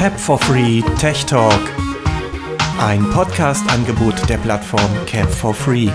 [0.00, 1.60] Cap for Free Tech Talk.
[2.78, 5.90] Ein Podcast-Angebot der Plattform Cap for Free.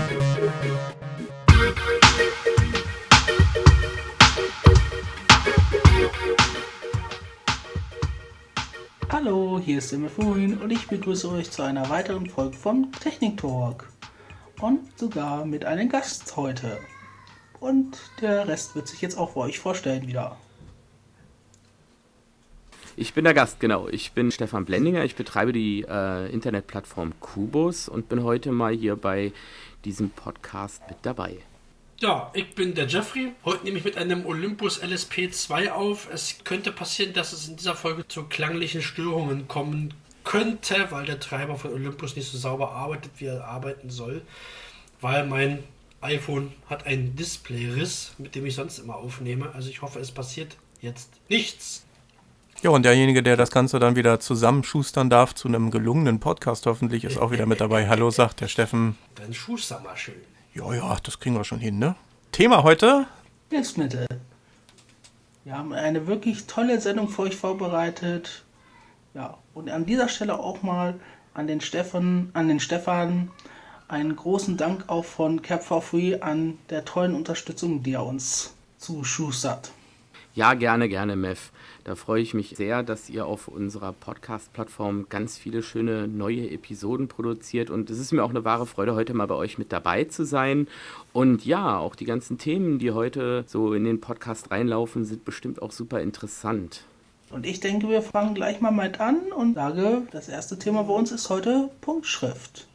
[9.10, 13.38] Hallo, hier ist Simon Furin und ich begrüße euch zu einer weiteren Folge von Technik
[13.38, 13.88] Talk.
[14.60, 16.78] Und sogar mit einem Gast heute.
[17.58, 20.36] Und der Rest wird sich jetzt auch für euch vorstellen wieder.
[22.98, 23.88] Ich bin der Gast, genau.
[23.88, 25.04] Ich bin Stefan Blendinger.
[25.04, 29.32] Ich betreibe die äh, Internetplattform Kubus und bin heute mal hier bei
[29.84, 31.36] diesem Podcast mit dabei.
[32.00, 33.32] Ja, ich bin der Jeffrey.
[33.44, 36.08] Heute nehme ich mit einem Olympus LSP2 auf.
[36.10, 39.92] Es könnte passieren, dass es in dieser Folge zu klanglichen Störungen kommen
[40.24, 44.22] könnte, weil der Treiber von Olympus nicht so sauber arbeitet, wie er arbeiten soll.
[45.02, 45.64] Weil mein
[46.00, 49.54] iPhone hat einen Displayriss, mit dem ich sonst immer aufnehme.
[49.54, 51.85] Also ich hoffe, es passiert jetzt nichts.
[52.62, 57.04] Ja, und derjenige, der das Ganze dann wieder zusammenschustern darf zu einem gelungenen Podcast, hoffentlich
[57.04, 57.86] ist auch wieder mit dabei.
[57.86, 58.96] Hallo, sagt der Steffen.
[59.14, 60.14] Dann schuster mal schön.
[60.54, 61.96] Ja, ja, das kriegen wir schon hin, ne?
[62.32, 63.06] Thema heute?
[63.50, 64.06] Hilfsmittel.
[65.44, 68.44] Wir haben eine wirklich tolle Sendung für euch vorbereitet.
[69.12, 70.98] Ja, und an dieser Stelle auch mal
[71.34, 73.30] an den Stefan, an den Stefan
[73.86, 78.54] einen großen Dank auch von Cap for Free an der tollen Unterstützung, die er uns
[78.78, 79.70] zuschustert.
[80.36, 81.50] Ja, gerne, gerne, Mev.
[81.84, 87.08] Da freue ich mich sehr, dass ihr auf unserer Podcast-Plattform ganz viele schöne neue Episoden
[87.08, 87.70] produziert.
[87.70, 90.26] Und es ist mir auch eine wahre Freude, heute mal bei euch mit dabei zu
[90.26, 90.68] sein.
[91.14, 95.62] Und ja, auch die ganzen Themen, die heute so in den Podcast reinlaufen, sind bestimmt
[95.62, 96.84] auch super interessant.
[97.30, 100.92] Und ich denke, wir fangen gleich mal mit an und sage, das erste Thema bei
[100.92, 102.68] uns ist heute Punktschrift.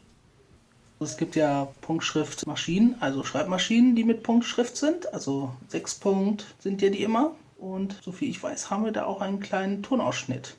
[0.98, 5.14] Es gibt ja Punktschriftmaschinen, also Schreibmaschinen, die mit Punktschrift sind.
[5.14, 7.36] Also 6 Punkt sind ja die immer.
[7.62, 10.56] Und soviel ich weiß, haben wir da auch einen kleinen Tonausschnitt.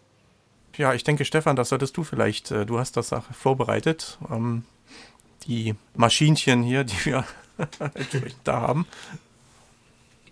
[0.77, 4.17] Ja, ich denke, Stefan, das solltest du vielleicht, äh, du hast das vorbereitet.
[4.31, 4.63] Ähm,
[5.45, 7.25] die Maschinchen hier, die wir
[8.45, 8.87] da haben.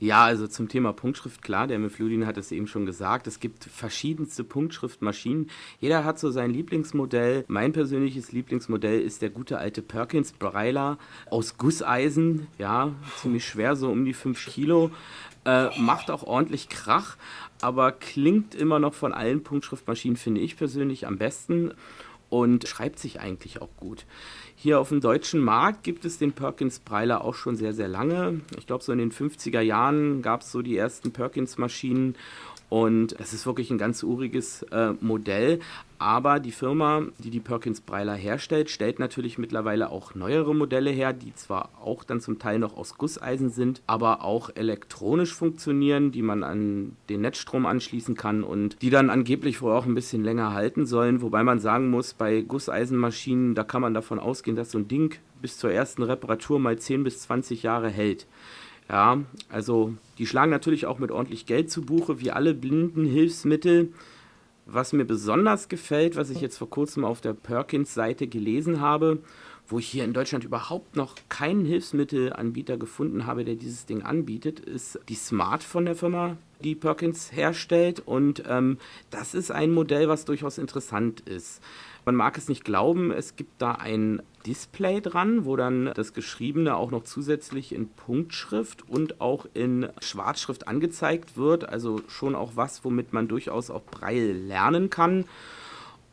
[0.01, 3.65] Ja, also zum Thema Punktschrift, klar, der Mefludin hat es eben schon gesagt, es gibt
[3.65, 5.51] verschiedenste Punktschriftmaschinen.
[5.79, 7.45] Jeder hat so sein Lieblingsmodell.
[7.47, 10.97] Mein persönliches Lieblingsmodell ist der gute alte Perkins Breiler
[11.29, 14.89] aus Gusseisen, ja, ziemlich schwer, so um die 5 Kilo.
[15.43, 17.17] Äh, macht auch ordentlich Krach,
[17.61, 21.73] aber klingt immer noch von allen Punktschriftmaschinen, finde ich persönlich, am besten
[22.29, 24.05] und schreibt sich eigentlich auch gut.
[24.55, 28.41] Hier auf dem deutschen Markt gibt es den Perkins Breiler auch schon sehr, sehr lange.
[28.57, 32.15] Ich glaube, so in den 50er Jahren gab es so die ersten Perkins-Maschinen
[32.71, 35.59] und es ist wirklich ein ganz uriges äh, Modell.
[35.99, 41.11] Aber die Firma, die die Perkins Breiler herstellt, stellt natürlich mittlerweile auch neuere Modelle her,
[41.11, 46.21] die zwar auch dann zum Teil noch aus Gusseisen sind, aber auch elektronisch funktionieren, die
[46.21, 50.53] man an den Netzstrom anschließen kann und die dann angeblich wohl auch ein bisschen länger
[50.53, 51.21] halten sollen.
[51.21, 55.15] Wobei man sagen muss, bei Gusseisenmaschinen, da kann man davon ausgehen, dass so ein Ding
[55.41, 58.27] bis zur ersten Reparatur mal 10 bis 20 Jahre hält.
[58.91, 63.93] Ja, also die schlagen natürlich auch mit ordentlich Geld zu Buche, wie alle blinden Hilfsmittel.
[64.65, 69.19] Was mir besonders gefällt, was ich jetzt vor kurzem auf der Perkins-Seite gelesen habe,
[69.67, 74.59] wo ich hier in Deutschland überhaupt noch keinen Hilfsmittelanbieter gefunden habe, der dieses Ding anbietet,
[74.59, 78.01] ist die Smart von der Firma, die Perkins herstellt.
[78.05, 78.77] Und ähm,
[79.09, 81.61] das ist ein Modell, was durchaus interessant ist.
[82.05, 86.75] Man mag es nicht glauben, es gibt da ein Display dran, wo dann das Geschriebene
[86.75, 91.69] auch noch zusätzlich in Punktschrift und auch in Schwarzschrift angezeigt wird.
[91.69, 95.25] Also schon auch was, womit man durchaus auch Braille lernen kann.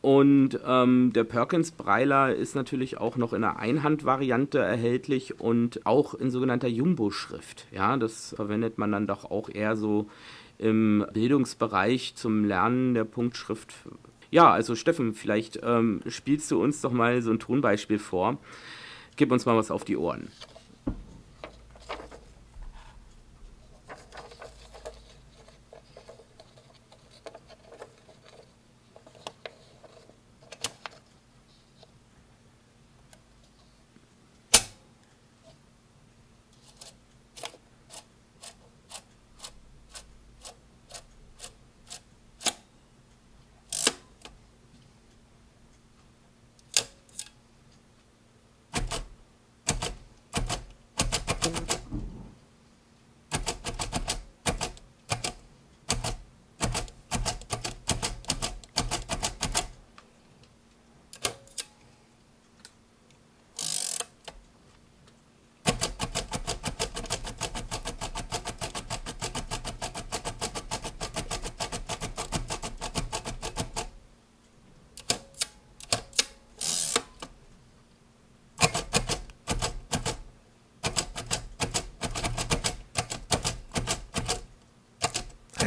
[0.00, 6.15] Und ähm, der Perkins Breiler ist natürlich auch noch in einer Einhandvariante erhältlich und auch
[6.15, 7.66] in sogenannter Jumbo-Schrift.
[7.72, 10.06] Ja, das verwendet man dann doch auch eher so
[10.59, 13.75] im Bildungsbereich zum Lernen der Punktschrift
[14.31, 18.39] ja, also Steffen, vielleicht ähm, spielst du uns doch mal so ein Tonbeispiel vor.
[19.16, 20.28] Gib uns mal was auf die Ohren.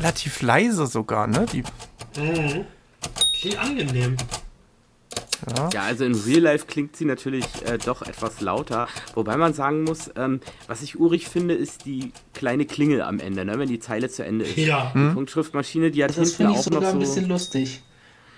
[0.01, 1.45] Relativ leise sogar, ne?
[1.51, 1.63] Die,
[2.19, 2.65] Mhm.
[3.39, 4.17] Klingt angenehm.
[5.57, 5.69] ja.
[5.73, 8.87] Ja, also in Real Life klingt sie natürlich äh, doch etwas lauter.
[9.15, 13.45] Wobei man sagen muss, ähm, was ich urig finde, ist die kleine Klingel am Ende,
[13.45, 14.57] ne, wenn die Zeile zu Ende ist.
[14.57, 14.91] Ja.
[14.95, 16.99] Die Punktschriftmaschine, die hat Das hinten finde ich auch sogar noch ein so.
[16.99, 17.81] bisschen lustig.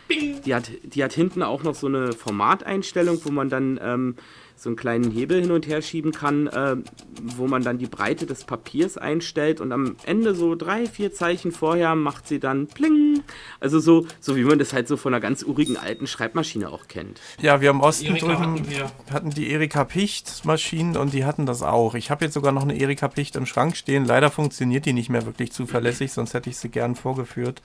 [0.07, 0.41] Bing.
[0.43, 4.15] Die hat, die hat hinten auch noch so eine Formateinstellung, wo man dann ähm,
[4.55, 6.83] so einen kleinen Hebel hin und her schieben kann, ähm,
[7.23, 11.51] wo man dann die Breite des Papiers einstellt und am Ende so drei, vier Zeichen
[11.51, 13.23] vorher macht sie dann pling.
[13.59, 16.87] Also so, so wie man das halt so von einer ganz urigen alten Schreibmaschine auch
[16.87, 17.21] kennt.
[17.41, 18.91] Ja, wir im Osten Erika drüben hatten wir.
[19.11, 21.95] hatten die Erika Picht Maschinen und die hatten das auch.
[21.95, 24.05] Ich habe jetzt sogar noch eine Erika Picht im Schrank stehen.
[24.05, 27.61] Leider funktioniert die nicht mehr wirklich zuverlässig, sonst hätte ich sie gern vorgeführt.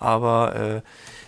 [0.00, 0.80] Aber äh,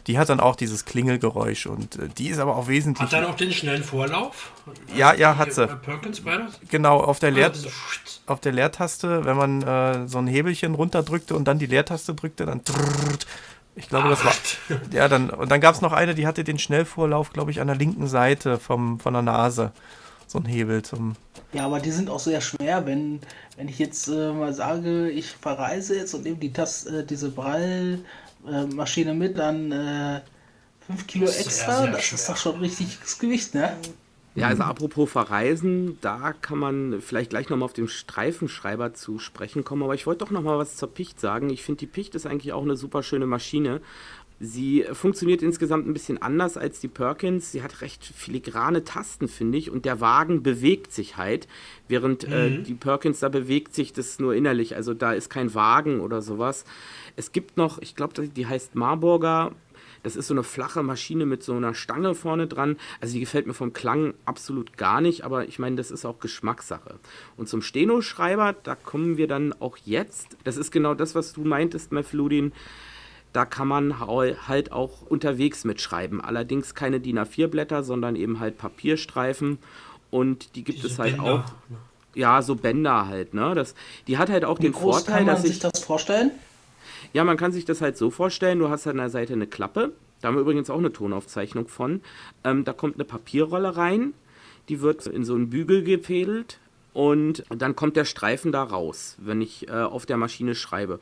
[0.08, 3.24] die hat dann auch dieses Klingelgeräusch und äh, die ist aber auch wesentlich Hat dann
[3.26, 4.50] auch den schnellen Vorlauf?
[4.96, 5.64] Ja, ja, hat sie.
[5.64, 6.58] Äh, Perkins beides?
[6.68, 8.22] genau auf der Leer Ah, diese Pfft.
[8.26, 12.46] auf der Leertaste, wenn man äh, so ein Hebelchen runterdrückte und dann die Leertaste drückte,
[12.46, 13.26] dann trrrt.
[13.76, 14.32] ich glaube, das war
[14.92, 17.68] ja dann und dann gab es noch eine, die hatte den Schnellvorlauf, glaube ich, an
[17.68, 19.70] der linken Seite vom von der Nase.
[20.26, 21.14] So ein Hebel zum
[21.52, 23.20] Ja, aber die sind auch sehr schwer, wenn,
[23.58, 27.30] wenn ich jetzt äh, mal sage, ich verreise jetzt und nehme die Tas äh, diese
[28.42, 30.20] Prallmaschine mit, dann äh,
[30.86, 32.18] 5 Kilo Sehr, extra, sehr das schwer.
[32.18, 33.76] ist doch schon richtiges Gewicht, ne?
[34.34, 39.62] Ja, also apropos Verreisen, da kann man vielleicht gleich nochmal auf den Streifenschreiber zu sprechen
[39.62, 41.50] kommen, aber ich wollte doch nochmal was zur Picht sagen.
[41.50, 43.82] Ich finde, die Picht ist eigentlich auch eine super schöne Maschine.
[44.40, 47.52] Sie funktioniert insgesamt ein bisschen anders als die Perkins.
[47.52, 51.46] Sie hat recht filigrane Tasten, finde ich, und der Wagen bewegt sich halt,
[51.86, 54.74] während äh, die Perkins, da bewegt sich das nur innerlich.
[54.74, 56.64] Also da ist kein Wagen oder sowas.
[57.16, 59.52] Es gibt noch, ich glaube, die heißt Marburger.
[60.02, 62.76] Das ist so eine flache Maschine mit so einer Stange vorne dran.
[63.00, 66.18] Also die gefällt mir vom Klang absolut gar nicht, aber ich meine, das ist auch
[66.18, 66.98] Geschmackssache.
[67.36, 70.36] Und zum Steno-Schreiber, da kommen wir dann auch jetzt.
[70.42, 72.52] Das ist genau das, was du meintest, Mefludin.
[73.32, 76.20] Da kann man halt auch unterwegs mitschreiben.
[76.20, 79.58] Allerdings keine DIN A4-Blätter, sondern eben halt Papierstreifen.
[80.10, 81.32] Und die gibt Diese es halt Bänder.
[81.32, 81.44] auch.
[82.14, 83.54] Ja, so Bänder halt, ne?
[83.54, 83.74] Das,
[84.06, 85.58] die hat halt auch Wie den groß Vorteil, kann man dass sich ich.
[85.60, 86.32] das vorstellen?
[87.12, 89.92] Ja, man kann sich das halt so vorstellen, du hast an der Seite eine Klappe,
[90.20, 92.00] da haben wir übrigens auch eine Tonaufzeichnung von.
[92.44, 94.14] Ähm, da kommt eine Papierrolle rein,
[94.68, 96.58] die wird in so einen Bügel gefädelt
[96.94, 101.00] und dann kommt der Streifen da raus, wenn ich äh, auf der Maschine schreibe.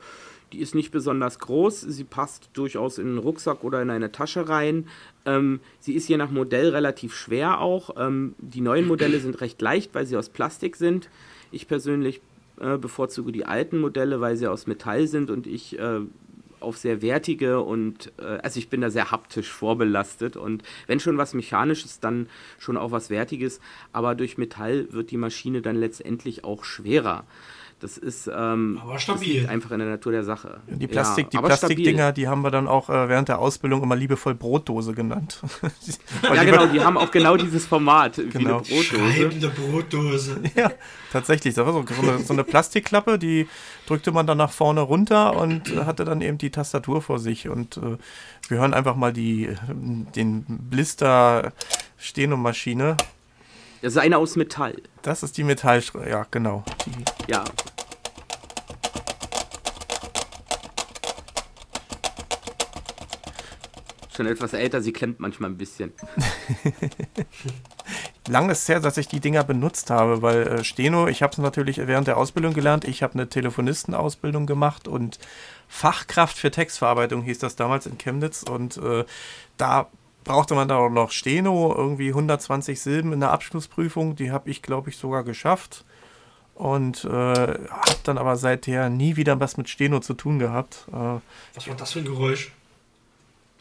[0.51, 4.49] Die ist nicht besonders groß, sie passt durchaus in einen Rucksack oder in eine Tasche
[4.49, 4.87] rein.
[5.25, 7.91] Ähm, sie ist je nach Modell relativ schwer auch.
[7.97, 11.09] Ähm, die neuen Modelle sind recht leicht, weil sie aus Plastik sind.
[11.51, 12.19] Ich persönlich
[12.61, 16.01] äh, bevorzuge die alten Modelle, weil sie aus Metall sind und ich äh,
[16.59, 21.17] auf sehr wertige und äh, also ich bin da sehr haptisch vorbelastet und wenn schon
[21.17, 22.27] was Mechanisches, dann
[22.59, 23.59] schon auch was Wertiges,
[23.91, 27.25] aber durch Metall wird die Maschine dann letztendlich auch schwerer.
[27.81, 30.59] Das ist ähm, Aber das liegt einfach in der Natur der Sache.
[30.67, 33.95] die Plastik, ja, die Plastikdinger, die haben wir dann auch äh, während der Ausbildung immer
[33.95, 35.41] liebevoll Brotdose genannt.
[36.21, 38.57] Ja, die genau, die haben auch genau dieses Format wie Genau.
[38.57, 38.83] eine Brotdose.
[38.83, 40.41] Schreibende Brotdose.
[40.55, 40.71] Ja,
[41.11, 41.55] tatsächlich.
[41.55, 43.47] Das war so, so, eine, so eine Plastikklappe, die
[43.87, 47.49] drückte man dann nach vorne runter und hatte dann eben die Tastatur vor sich.
[47.49, 47.97] Und äh,
[48.47, 49.57] wir hören einfach mal die, äh,
[50.15, 51.51] den Blister
[51.97, 52.97] Stenomaschine.
[53.81, 54.75] Das ist eine aus Metall.
[55.01, 56.63] Das ist die Metall, ja genau.
[56.85, 57.43] Die, Ja.
[64.15, 65.93] Schon etwas älter, sie klemmt manchmal ein bisschen.
[68.27, 71.31] lang ist es her, dass ich die Dinger benutzt habe, weil äh, Steno, ich habe
[71.31, 72.85] es natürlich während der Ausbildung gelernt.
[72.85, 75.17] Ich habe eine Telefonistenausbildung gemacht und
[75.67, 79.05] Fachkraft für Textverarbeitung hieß das damals in Chemnitz und äh,
[79.57, 79.89] da
[80.23, 84.15] brauchte man da auch noch Steno, irgendwie 120 Silben in der Abschlussprüfung.
[84.15, 85.85] Die habe ich, glaube ich, sogar geschafft.
[86.55, 90.85] Und äh, habe dann aber seither nie wieder was mit Steno zu tun gehabt.
[90.91, 91.19] Äh,
[91.55, 92.51] Was war das für ein Geräusch?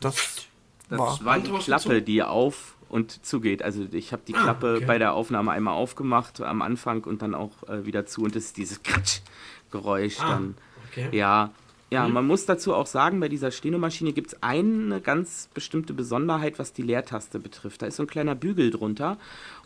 [0.01, 0.49] das
[0.89, 1.25] Das war.
[1.25, 2.03] war die Klappe, zu?
[2.03, 3.63] die auf und zugeht.
[3.63, 4.85] Also ich habe die Ah, Klappe okay.
[4.85, 8.45] bei der Aufnahme einmal aufgemacht am Anfang und dann auch äh, wieder zu und das
[8.47, 10.55] ist dieses Kratsch-Geräusch Ah, dann.
[10.91, 11.09] okay.
[11.17, 11.51] Ja,
[11.91, 12.15] ja, Mhm.
[12.15, 16.73] man muss dazu auch sagen, bei dieser Stenomaschine gibt es eine ganz bestimmte Besonderheit, was
[16.73, 17.83] die Leertaste betrifft.
[17.83, 19.17] Da ist so ein kleiner Bügel drunter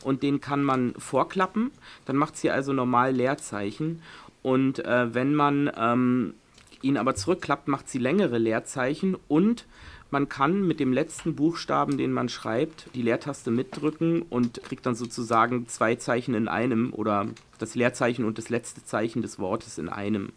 [0.03, 1.71] und den kann man vorklappen.
[2.07, 4.01] Dann macht sie also normal Leerzeichen.
[4.43, 6.35] Und äh, wenn man ähm,
[6.83, 9.67] ihn aber zurückklappt, macht sie längere Leerzeichen und
[10.11, 14.95] man kann mit dem letzten Buchstaben, den man schreibt, die Leertaste mitdrücken und kriegt dann
[14.95, 17.27] sozusagen zwei Zeichen in einem oder
[17.59, 20.31] das Leerzeichen und das letzte Zeichen des Wortes in einem.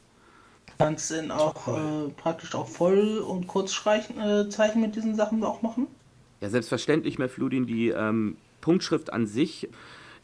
[0.78, 5.62] Kannst du denn auch äh, praktisch auch Voll- und Kurzzeichen äh, mit diesen Sachen auch
[5.62, 5.88] machen?
[6.40, 9.68] Ja, selbstverständlich, Mefludin, die ähm, Punktschrift an sich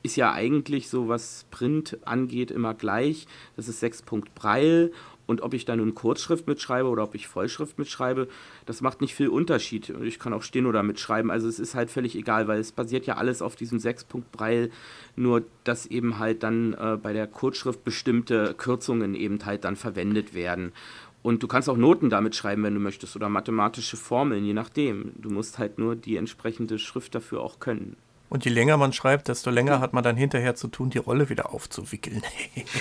[0.04, 3.26] ist ja eigentlich so, was Print angeht, immer gleich.
[3.56, 4.92] Das ist 6 Punkt Braille
[5.26, 8.28] Und ob ich dann nun Kurzschrift mitschreibe oder ob ich Vollschrift mitschreibe,
[8.66, 9.90] das macht nicht viel Unterschied.
[10.04, 11.32] Ich kann auch Steno da mitschreiben.
[11.32, 14.70] Also es ist halt völlig egal, weil es basiert ja alles auf diesem Sechspunkt-Breil.
[15.16, 20.34] Nur, dass eben halt dann äh, bei der Kurzschrift bestimmte Kürzungen eben halt dann verwendet
[20.34, 20.74] werden.
[21.22, 25.14] Und du kannst auch Noten damit schreiben, wenn du möchtest, oder mathematische Formeln, je nachdem.
[25.16, 27.96] Du musst halt nur die entsprechende Schrift dafür auch können.
[28.34, 31.30] Und je länger man schreibt, desto länger hat man dann hinterher zu tun, die Rolle
[31.30, 32.24] wieder aufzuwickeln.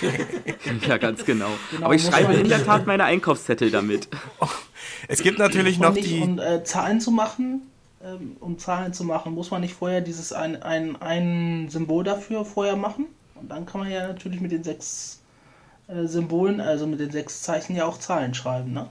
[0.89, 1.51] ja, ganz genau.
[1.71, 4.09] genau Aber ich schreibe in der Tat meine Einkaufszettel damit.
[5.09, 6.23] es gibt natürlich noch nicht, die.
[6.23, 7.71] Um äh, Zahlen zu machen,
[8.03, 12.47] ähm, um Zahlen zu machen, muss man nicht vorher dieses ein, ein, ein Symbol dafür
[12.47, 13.05] vorher machen.
[13.35, 15.21] Und dann kann man ja natürlich mit den sechs
[15.87, 18.89] äh, Symbolen, also mit den sechs Zeichen ja auch Zahlen schreiben, ne?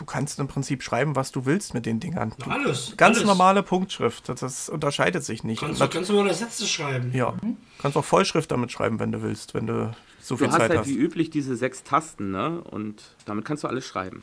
[0.00, 2.32] Du kannst im Prinzip schreiben, was du willst mit den Dingern.
[2.38, 2.94] Du, alles.
[2.96, 3.26] Ganz alles.
[3.26, 4.30] normale Punktschrift.
[4.30, 5.60] Das, das, unterscheidet sich nicht.
[5.60, 7.12] Kannst du ganz normale Sätze schreiben.
[7.12, 7.34] Ja.
[7.42, 7.58] Mhm.
[7.82, 10.70] Kannst auch Vollschrift damit schreiben, wenn du willst, wenn du so viel du Zeit hast.
[10.70, 12.62] Du hast halt wie üblich diese sechs Tasten, ne?
[12.62, 14.22] Und damit kannst du alles schreiben.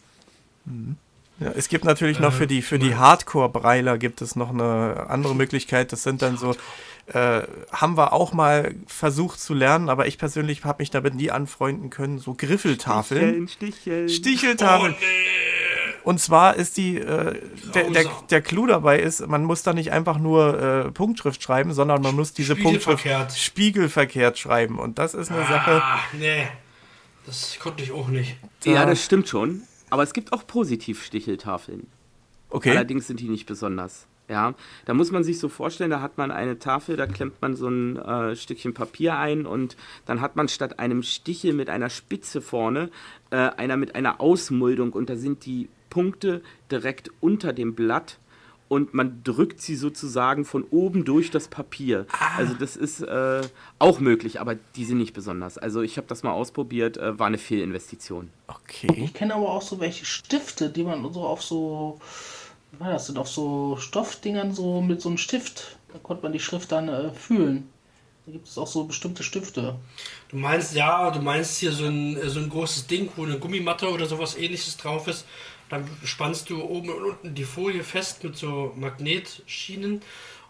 [0.65, 0.96] Mhm.
[1.39, 5.36] Ja, es gibt natürlich noch für die, für die Hardcore-Breiler gibt es noch eine andere
[5.36, 5.91] Möglichkeit.
[5.91, 6.55] Das sind dann so,
[7.13, 11.29] äh, haben wir auch mal versucht zu lernen, aber ich persönlich habe mich damit nie
[11.29, 12.17] anfreunden können.
[12.17, 13.48] So Griffeltafeln.
[13.48, 14.10] Sticheln, Sticheln.
[14.10, 14.96] Sticheltafeln.
[14.98, 15.57] Oh, nee.
[16.08, 17.38] Und zwar ist die, äh,
[17.76, 21.74] der, der, der Clou dabei ist, man muss da nicht einfach nur äh, Punktschrift schreiben,
[21.74, 23.06] sondern man muss diese Punktschrift
[23.38, 24.80] spiegelverkehrt schreiben.
[24.80, 25.84] Und das ist eine ah, Sache.
[26.18, 26.48] Nee,
[27.26, 28.38] das konnte ich auch nicht.
[28.64, 29.64] Ja, das stimmt schon.
[29.90, 31.88] Aber es gibt auch Positiv-Sticheltafeln.
[32.52, 32.72] Okay.
[32.72, 34.08] Allerdings sind die nicht besonders.
[34.30, 37.58] Ja, da muss man sich so vorstellen, da hat man eine Tafel, da klemmt man
[37.58, 41.90] so ein äh, Stückchen Papier ein und dann hat man statt einem Stichel mit einer
[41.90, 42.92] Spitze vorne
[43.30, 46.41] äh, einer mit einer Ausmuldung und da sind die Punkte
[46.72, 48.20] direkt unter dem Blatt
[48.70, 52.06] und man drückt sie sozusagen von oben durch das Papier.
[52.12, 52.38] Ah.
[52.38, 53.41] Also das ist äh,
[53.79, 55.58] auch möglich, aber die sind nicht besonders.
[55.58, 58.29] Also ich habe das mal ausprobiert, äh, war eine Fehlinvestition.
[58.48, 59.03] Okay.
[59.06, 62.00] Ich kenne aber auch so welche Stifte, die man so auf so,
[62.72, 66.34] wie war das, sind auf so Stoffdingern so mit so einem Stift, da konnte man
[66.34, 67.70] die Schrift dann äh, fühlen.
[68.25, 69.75] Da gibt es auch so bestimmte Stifte.
[70.27, 73.89] Du meinst, ja, du meinst hier so ein, so ein großes Ding, wo eine Gummimatte
[73.89, 75.25] oder sowas ähnliches drauf ist
[75.70, 80.02] dann spannst du oben und unten die Folie fest mit so Magnetschienen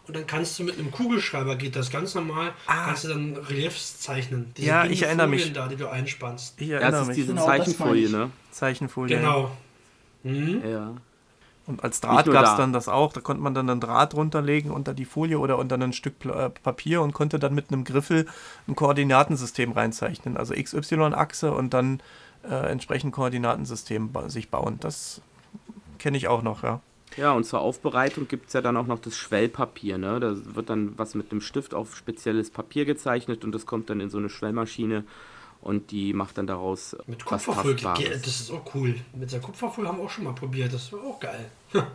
[0.08, 2.86] und dann kannst du mit einem Kugelschreiber, geht das ganz normal, ah.
[2.86, 4.52] kannst du dann Reliefs zeichnen.
[4.56, 5.52] Diese ja, ich erinnere Folien mich.
[5.52, 6.60] da, die du einspannst.
[6.60, 7.16] Ich erinnere das ist mich.
[7.16, 8.30] diese genau, Zeichenfolie, ne?
[8.50, 9.16] Zeichenfolie.
[9.18, 9.50] Genau.
[10.22, 10.62] Mhm.
[10.66, 10.94] Ja.
[11.66, 12.56] Und als Draht gab es da.
[12.56, 13.12] dann das auch.
[13.12, 16.48] Da konnte man dann einen Draht runterlegen unter die Folie oder unter ein Stück äh,
[16.48, 18.26] Papier und konnte dann mit einem Griffel
[18.66, 20.38] ein Koordinatensystem reinzeichnen.
[20.38, 22.00] Also XY-Achse und dann
[22.42, 24.78] äh, entsprechend Koordinatensystem ba sich bauen.
[24.80, 25.20] Das
[25.98, 26.80] kenne ich auch noch, ja.
[27.16, 29.98] Ja, und zur Aufbereitung gibt es ja dann auch noch das Schwellpapier.
[29.98, 30.20] Ne?
[30.20, 34.00] Da wird dann was mit dem Stift auf spezielles Papier gezeichnet und das kommt dann
[34.00, 35.04] in so eine Schwellmaschine
[35.60, 38.20] und die macht dann daraus mit Kupferfolie.
[38.20, 38.94] Das ist auch cool.
[39.14, 40.72] Mit der Kupferfolie haben wir auch schon mal probiert.
[40.72, 41.50] Das war auch geil.
[41.72, 41.86] haben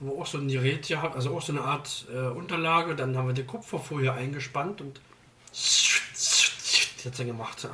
[0.00, 2.96] wir auch so ein Gerät gehabt, also auch so eine Art äh, Unterlage.
[2.96, 5.00] Dann haben wir die Kupferfolie eingespannt und
[5.52, 7.68] jetzt dann gemacht.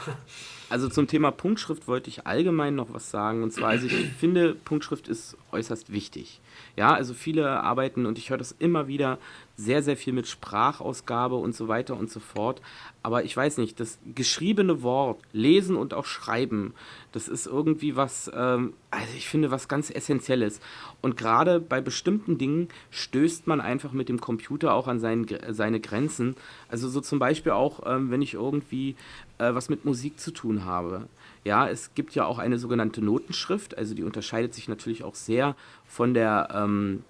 [0.70, 3.42] Also zum Thema Punktschrift wollte ich allgemein noch was sagen.
[3.42, 6.40] Und zwar, also ich finde, Punktschrift ist äußerst wichtig.
[6.76, 9.18] Ja, also viele arbeiten, und ich höre das immer wieder,
[9.60, 12.62] sehr, sehr viel mit Sprachausgabe und so weiter und so fort.
[13.02, 16.74] Aber ich weiß nicht, das geschriebene Wort, lesen und auch schreiben,
[17.12, 20.60] das ist irgendwie was, ähm, also ich finde, was ganz Essentielles.
[21.00, 25.80] Und gerade bei bestimmten Dingen stößt man einfach mit dem Computer auch an seinen, seine
[25.80, 26.36] Grenzen.
[26.68, 28.96] Also so zum Beispiel auch, ähm, wenn ich irgendwie
[29.38, 31.08] äh, was mit Musik zu tun habe.
[31.44, 35.56] Ja, es gibt ja auch eine sogenannte Notenschrift, also die unterscheidet sich natürlich auch sehr
[35.86, 37.02] von der, ähm,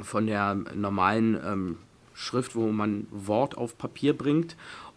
[0.00, 1.78] von der normalen ähm,
[2.16, 4.56] Schrift, wo man Wort auf Papier bringt.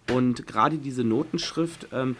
[0.09, 2.15] Und gerade diese Notenschrift, ähm,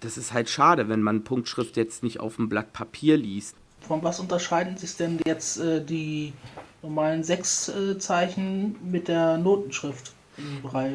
[0.00, 3.56] das ist halt schade, wenn man Punktschrift jetzt nicht auf dem Blatt Papier liest.
[3.80, 6.32] Von was unterscheiden sich denn jetzt äh, die
[6.82, 10.12] normalen sechs äh, Zeichen mit der Notenschrift?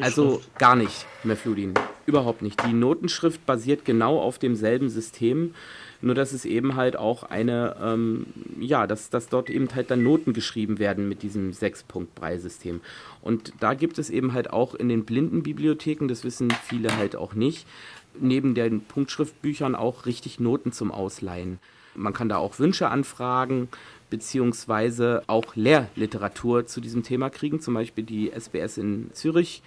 [0.02, 1.74] Also gar nicht, Mefludin.
[2.06, 2.64] Überhaupt nicht.
[2.66, 5.56] Die Notenschrift basiert genau auf demselben System,
[6.02, 8.28] nur dass es eben halt auch eine, ähm,
[8.60, 12.82] ja, dass, dass dort eben halt dann Noten geschrieben werden mit diesem Sechs-Punkt-Brei-System.
[13.22, 17.34] Und da gibt es eben halt auch in den Blindenbibliotheken, das wissen viele halt auch
[17.34, 17.68] nicht,
[18.20, 21.60] neben den Punktschriftbüchern auch richtig Noten zum Ausleihen.
[21.94, 23.68] Man kann da auch Wünsche anfragen,
[24.10, 27.62] beziehungsweise auch Lehrliteratur zu diesem Thema kriegen.
[27.62, 29.62] Zum Beispiel die SBS in Zürich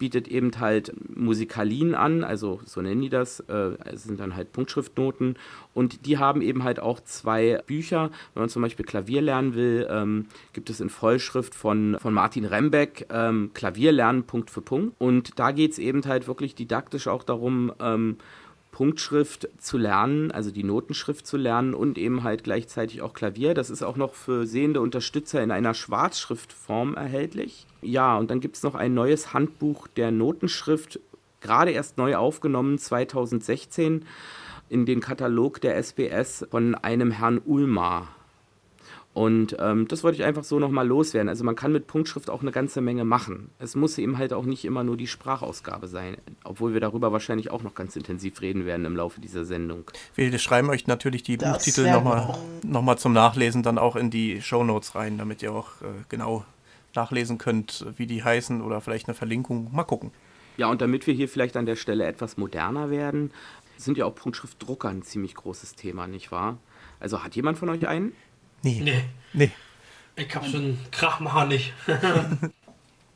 [0.00, 4.50] bietet eben halt Musikalien an, also so nennen die das, äh, es sind dann halt
[4.50, 5.36] Punktschriftnoten
[5.74, 8.10] und die haben eben halt auch zwei Bücher.
[8.34, 12.46] Wenn man zum Beispiel Klavier lernen will, ähm, gibt es in Vollschrift von, von Martin
[12.46, 17.06] Rembeck ähm, Klavier lernen Punkt für Punkt und da geht es eben halt wirklich didaktisch
[17.06, 18.16] auch darum, ähm,
[18.80, 23.52] Punktschrift zu lernen, also die Notenschrift zu lernen und eben halt gleichzeitig auch Klavier.
[23.52, 27.66] Das ist auch noch für sehende Unterstützer in einer Schwarzschriftform erhältlich.
[27.82, 30.98] Ja, und dann gibt es noch ein neues Handbuch der Notenschrift,
[31.42, 34.06] gerade erst neu aufgenommen, 2016,
[34.70, 38.08] in den Katalog der SBS von einem Herrn Ulmar.
[39.20, 41.28] Und ähm, das wollte ich einfach so nochmal loswerden.
[41.28, 43.50] Also man kann mit Punktschrift auch eine ganze Menge machen.
[43.58, 47.50] Es muss eben halt auch nicht immer nur die Sprachausgabe sein, obwohl wir darüber wahrscheinlich
[47.50, 49.84] auch noch ganz intensiv reden werden im Laufe dieser Sendung.
[50.14, 54.08] Wir schreiben euch natürlich die das Buchtitel nochmal noch mal zum Nachlesen dann auch in
[54.08, 56.46] die Shownotes rein, damit ihr auch äh, genau
[56.94, 59.68] nachlesen könnt, wie die heißen oder vielleicht eine Verlinkung.
[59.70, 60.12] Mal gucken.
[60.56, 63.32] Ja, und damit wir hier vielleicht an der Stelle etwas moderner werden,
[63.76, 66.56] sind ja auch Punktschriftdrucker ein ziemlich großes Thema, nicht wahr?
[67.00, 68.12] Also hat jemand von euch einen?
[68.62, 68.80] Nee.
[68.80, 69.04] Nee.
[69.32, 69.50] nee.
[70.16, 71.72] Ich hab so einen Krachmacher nicht.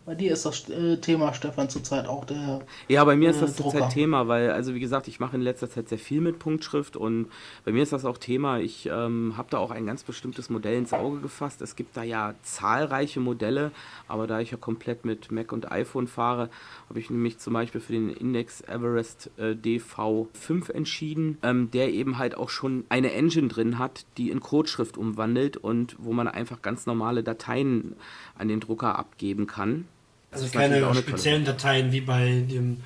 [0.06, 2.60] Bei dir ist das äh, Thema, Stefan, zurzeit auch der.
[2.88, 5.42] Ja, bei mir ist das äh, zurzeit Thema, weil, also wie gesagt, ich mache in
[5.42, 7.28] letzter Zeit sehr viel mit Punktschrift und
[7.64, 8.58] bei mir ist das auch Thema.
[8.58, 11.62] Ich ähm, habe da auch ein ganz bestimmtes Modell ins Auge gefasst.
[11.62, 13.70] Es gibt da ja zahlreiche Modelle,
[14.06, 16.50] aber da ich ja komplett mit Mac und iPhone fahre,
[16.90, 22.18] habe ich nämlich zum Beispiel für den Index Everest äh, DV5 entschieden, ähm, der eben
[22.18, 26.60] halt auch schon eine Engine drin hat, die in Codeschrift umwandelt und wo man einfach
[26.60, 27.96] ganz normale Dateien
[28.36, 29.86] an den Drucker abgeben kann.
[30.34, 32.82] Also keine speziellen Dateien wie bei dem,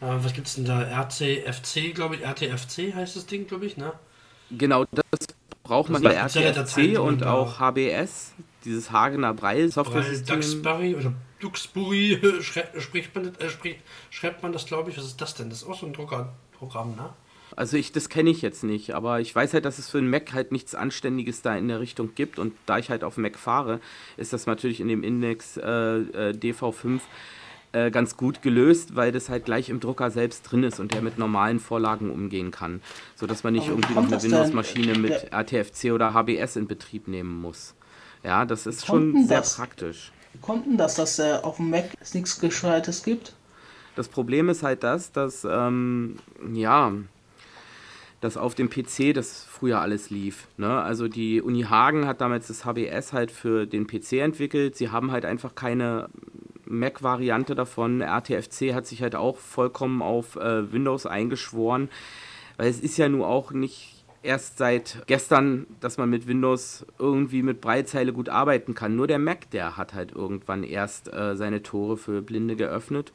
[0.00, 3.76] äh, was gibt es denn da, RCFC, glaube ich, RTFC heißt das Ding, glaube ich,
[3.76, 3.92] ne?
[4.50, 5.26] Genau, das
[5.62, 8.32] braucht man bei RTFC und auch HBS,
[8.64, 10.36] dieses Hagener Braille Software-System.
[10.36, 12.20] Duxbury oder Duxbury
[12.78, 13.80] spricht man, äh, spricht,
[14.10, 14.98] schreibt man das, glaube ich.
[14.98, 15.48] Was ist das denn?
[15.50, 17.10] Das ist auch so ein Druckerprogramm, ne?
[17.56, 20.10] Also ich, das kenne ich jetzt nicht, aber ich weiß halt, dass es für einen
[20.10, 23.38] Mac halt nichts Anständiges da in der Richtung gibt und da ich halt auf Mac
[23.38, 23.80] fahre,
[24.16, 27.00] ist das natürlich in dem Index äh, äh DV5
[27.72, 31.02] äh, ganz gut gelöst, weil das halt gleich im Drucker selbst drin ist und der
[31.02, 32.82] mit normalen Vorlagen umgehen kann,
[33.14, 37.74] sodass man nicht irgendwie noch eine Windows-Maschine mit RTFC oder HBS in Betrieb nehmen muss.
[38.24, 40.12] Ja, das ist schon sehr das, praktisch.
[40.32, 43.34] Wie kommt denn das, dass äh, auf dem Mac nichts Gescheites gibt?
[43.96, 46.16] Das Problem ist halt das, dass, ähm,
[46.52, 46.92] ja,
[48.20, 50.46] dass auf dem PC das früher alles lief.
[50.56, 50.80] Ne?
[50.80, 54.76] Also die Uni Hagen hat damals das HBS halt für den PC entwickelt.
[54.76, 56.08] Sie haben halt einfach keine
[56.66, 58.02] Mac-Variante davon.
[58.02, 61.88] RTFC hat sich halt auch vollkommen auf äh, Windows eingeschworen,
[62.58, 67.42] weil es ist ja nun auch nicht erst seit gestern, dass man mit Windows irgendwie
[67.42, 68.96] mit Breitzeile gut arbeiten kann.
[68.96, 73.12] Nur der Mac, der hat halt irgendwann erst äh, seine Tore für Blinde geöffnet.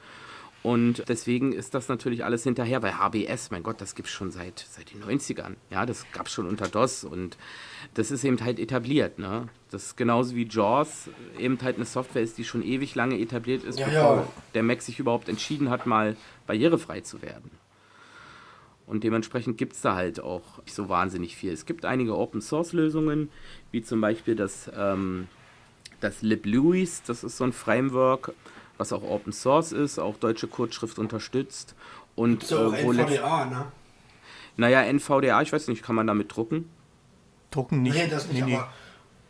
[0.66, 4.32] Und deswegen ist das natürlich alles hinterher, weil HBS, mein Gott, das gibt es schon
[4.32, 5.58] seit, seit den 90ern.
[5.70, 7.38] Ja, das gab es schon unter DOS und
[7.94, 9.20] das ist eben halt etabliert.
[9.20, 9.48] Ne?
[9.70, 13.64] Das ist genauso wie JAWS eben halt eine Software ist, die schon ewig lange etabliert
[13.64, 14.28] ist, ja, bevor ja.
[14.56, 17.52] der Mac sich überhaupt entschieden hat, mal barrierefrei zu werden.
[18.88, 21.54] Und dementsprechend gibt es da halt auch nicht so wahnsinnig viel.
[21.54, 23.30] Es gibt einige Open-Source-Lösungen,
[23.72, 25.28] wie zum Beispiel das, ähm,
[26.00, 28.34] das LibLouis, das ist so ein Framework,
[28.78, 31.76] was auch Open Source ist, auch deutsche Kurzschrift unterstützt.
[32.16, 33.66] Und Gibt's auch äh, NVDA, ne?
[34.58, 36.70] Naja, NVDA, ich weiß nicht, kann man damit drucken?
[37.52, 37.96] Drucken nicht.
[37.96, 38.70] Nee, das nicht, nee, aber,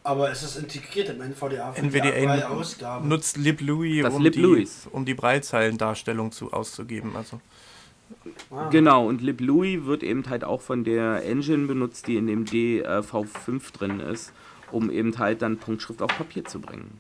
[0.04, 3.08] aber es ist integriert im NVDA für NVDA Ausgaben.
[3.08, 7.16] nutzt LibLouis, um, Lib die, um die Breitzeilendarstellung zu, auszugeben.
[7.16, 7.42] Also.
[8.52, 8.70] Ah.
[8.70, 13.74] Genau, und LibLouis wird eben halt auch von der Engine benutzt, die in dem DV5
[13.74, 14.32] drin ist,
[14.72, 17.00] um eben halt dann Punktschrift auf Papier zu bringen.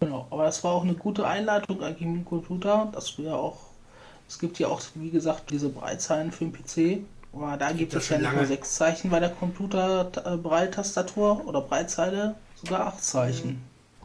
[0.00, 3.34] Genau, aber das war auch eine gute Einleitung eigentlich mit dem Computer, dass du ja
[3.34, 3.58] auch,
[4.28, 7.00] es gibt ja auch, wie gesagt, diese Breitzeilen für den PC.
[7.32, 12.86] Aber da gibt es ja nicht nur sechs Zeichen bei der Computer-Breitastatur oder Breitzeile, sogar
[12.86, 13.62] acht Zeichen.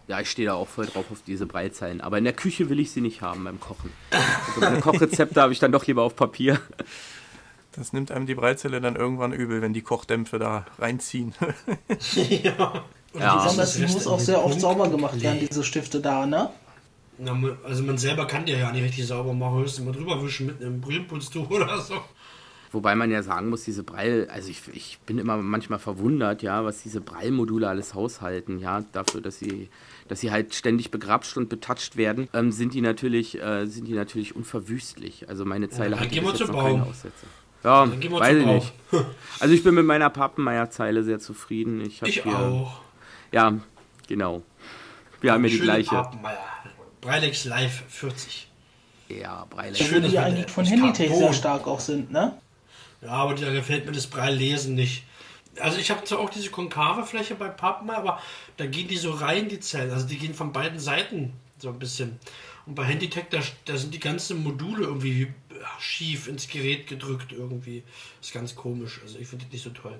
[0.08, 2.02] Ja, ich stehe da auch voll drauf auf diese Breitzeilen.
[2.02, 3.90] Aber in der Küche will ich sie nicht haben beim Kochen.
[4.48, 6.60] Also meine Kochrezepte habe ich dann doch lieber auf Papier.
[7.72, 11.34] Das nimmt einem die Breitzeile dann irgendwann übel, wenn die Kochdämpfe da reinziehen.
[12.44, 12.84] ja.
[13.18, 13.44] Ja.
[13.44, 16.50] Besonders, die muss auch sehr oft sauber gemacht werden, diese Stifte da, ne?
[17.20, 20.48] Na, also man selber kann die ja nicht richtig sauber machen, höchstens mal drüber wischen
[20.48, 21.96] mit einem Brillenputztuch oder so.
[22.72, 26.66] Wobei man ja sagen muss, diese Breil, also ich, ich bin immer manchmal verwundert, ja,
[26.66, 29.70] was diese Breilmodule alles haushalten, ja, dafür, dass sie,
[30.08, 33.94] dass sie halt ständig begrapscht und betatscht werden, ähm, sind die natürlich, äh, sind die
[33.94, 35.30] natürlich unverwüstlich.
[35.30, 36.64] Also meine Zeile ja, hat jetzt noch Baum.
[36.64, 37.28] keine Aussätze.
[37.64, 38.74] Ja, weiß ich nicht.
[39.40, 41.80] Also ich bin mit meiner Pappenmeier-Zeile sehr zufrieden.
[41.80, 42.82] Ich, ich auch.
[43.34, 43.60] Ja,
[44.08, 44.44] genau.
[45.20, 46.10] Wir haben ja die gleiche.
[47.02, 48.48] Breilex Live 40.
[49.10, 49.80] Ja, Breilex.
[49.80, 52.38] Schön, die eigentlich von Handytech sehr stark auch sind, ne?
[53.02, 55.04] Ja, aber da gefällt mir das Breillesen nicht.
[55.60, 58.22] Also ich habe zwar auch diese konkave Fläche bei Pappmeier, aber
[58.58, 59.92] da gehen die so rein, die Zellen.
[59.92, 62.20] Also die gehen von beiden Seiten so ein bisschen.
[62.66, 65.34] Und bei Handytech, da, da sind die ganzen Module irgendwie
[65.80, 67.84] schief ins Gerät gedrückt irgendwie.
[68.22, 69.00] Ist ganz komisch.
[69.04, 70.00] Also ich finde das nicht so toll.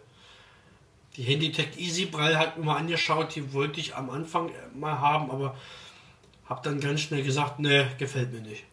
[1.16, 5.30] Die Handytech Easy Braille hat mir mal angeschaut, die wollte ich am Anfang mal haben,
[5.30, 5.56] aber
[6.46, 8.64] habe dann ganz schnell gesagt, ne, gefällt mir nicht.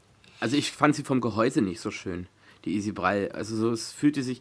[0.40, 2.26] Also ich fand sie vom Gehäuse nicht so schön,
[2.64, 3.34] die Easy Braille.
[3.34, 4.40] Also so, es fühlte sich,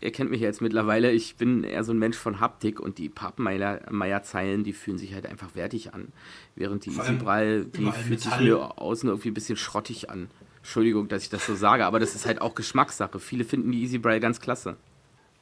[0.00, 3.08] ihr kennt mich jetzt mittlerweile, ich bin eher so ein Mensch von Haptik und die
[3.08, 6.12] Pappmeier-Zeilen, die fühlen sich halt einfach wertig an.
[6.54, 10.30] Während die Easy Braille, die fühlt sich mir außen irgendwie ein bisschen schrottig an.
[10.58, 13.18] Entschuldigung, dass ich das so sage, aber das ist halt auch Geschmackssache.
[13.18, 14.76] Viele finden die Easy Braille ganz klasse.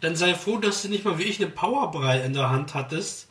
[0.01, 2.75] Dann sei froh, dass du nicht mal wie ich eine Power Braille in der Hand
[2.75, 3.29] hattest.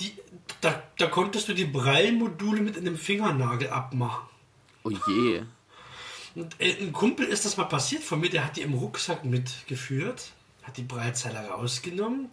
[0.00, 0.12] Die,
[0.60, 4.26] da, da konntest du die Braille-Module mit einem Fingernagel abmachen.
[4.82, 5.42] Oh je.
[6.34, 9.24] Und äh, ein Kumpel ist das mal passiert von mir, der hat die im Rucksack
[9.24, 12.28] mitgeführt, hat die Breitzeile rausgenommen.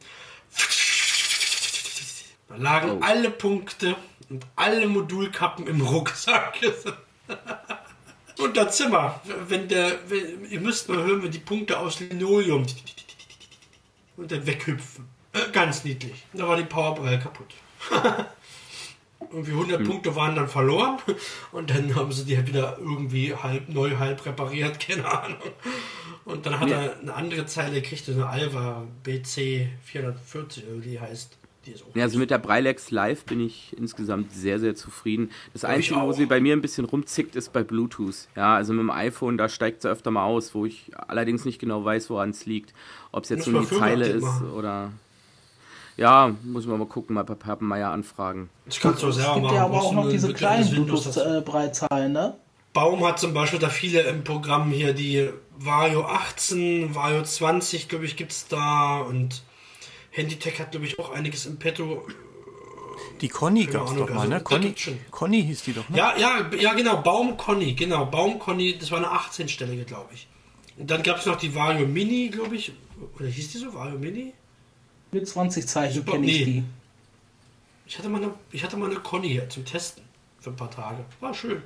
[2.50, 3.00] Da lagen oh.
[3.02, 3.96] alle Punkte
[4.30, 6.60] und alle Modulkappen im Rucksack.
[8.40, 12.66] und das Zimmer, wenn der, wenn, ihr müsst mal hören, wenn die Punkte aus Linoleum
[14.18, 15.06] und dann weghüpfen.
[15.34, 16.26] Äh, ganz niedlich.
[16.34, 17.54] Da war die Powerbraille kaputt.
[19.32, 19.88] irgendwie 100 hm.
[19.88, 21.00] Punkte waren dann verloren
[21.52, 25.40] und dann haben sie die halt wieder irgendwie halb neu, halb repariert, keine Ahnung.
[26.26, 26.82] Und dann hat ja.
[26.82, 31.38] er eine andere Zeile gekriegt, eine Alva BC 440 irgendwie heißt.
[31.94, 35.32] Ja, also mit der Breilex Live bin ich insgesamt sehr, sehr zufrieden.
[35.54, 38.28] Das Einzige, wo sie bei mir ein bisschen rumzickt, ist bei Bluetooth.
[38.36, 41.60] Ja, also mit dem iPhone, da steigt sie öfter mal aus, wo ich allerdings nicht
[41.60, 42.74] genau weiß, woran es liegt.
[43.12, 44.52] Ob es jetzt nur die Zeile ist machen.
[44.52, 44.92] oder
[45.96, 48.50] ja, muss man mal gucken, mal bei Pappenmeier anfragen.
[48.66, 49.44] Ich kann es auch selber machen.
[49.44, 52.36] Es gibt ja aber auch noch diese kleinen Bluetooth-Breitzahlen, ne?
[52.74, 58.06] Baum hat zum Beispiel da viele im Programm hier, die Vario 18, Vario 20, glaube
[58.06, 59.44] ich, gibt es da und
[60.14, 62.08] Handytech hat, glaube ich, auch einiges im Petto.
[63.20, 64.36] Die Conny gab es doch mal, ne?
[64.36, 64.76] Also, Conny,
[65.12, 65.98] Conny hieß die doch, ne?
[65.98, 70.28] Ja, ja, ja, genau, Baum Conny, genau, Baum Conny, das war eine 18-stellige, glaube ich.
[70.78, 72.74] Und dann gab es noch die Vario Mini, glaube ich,
[73.18, 74.34] oder hieß die so, Vario Mini?
[75.12, 76.46] Mit 20 Zeichen kenne ich nee.
[76.46, 76.64] die.
[77.86, 80.04] Ich hatte, mal eine, ich hatte mal eine Conny hier zum Testen
[80.40, 81.06] für ein paar Tage.
[81.20, 81.62] War schön.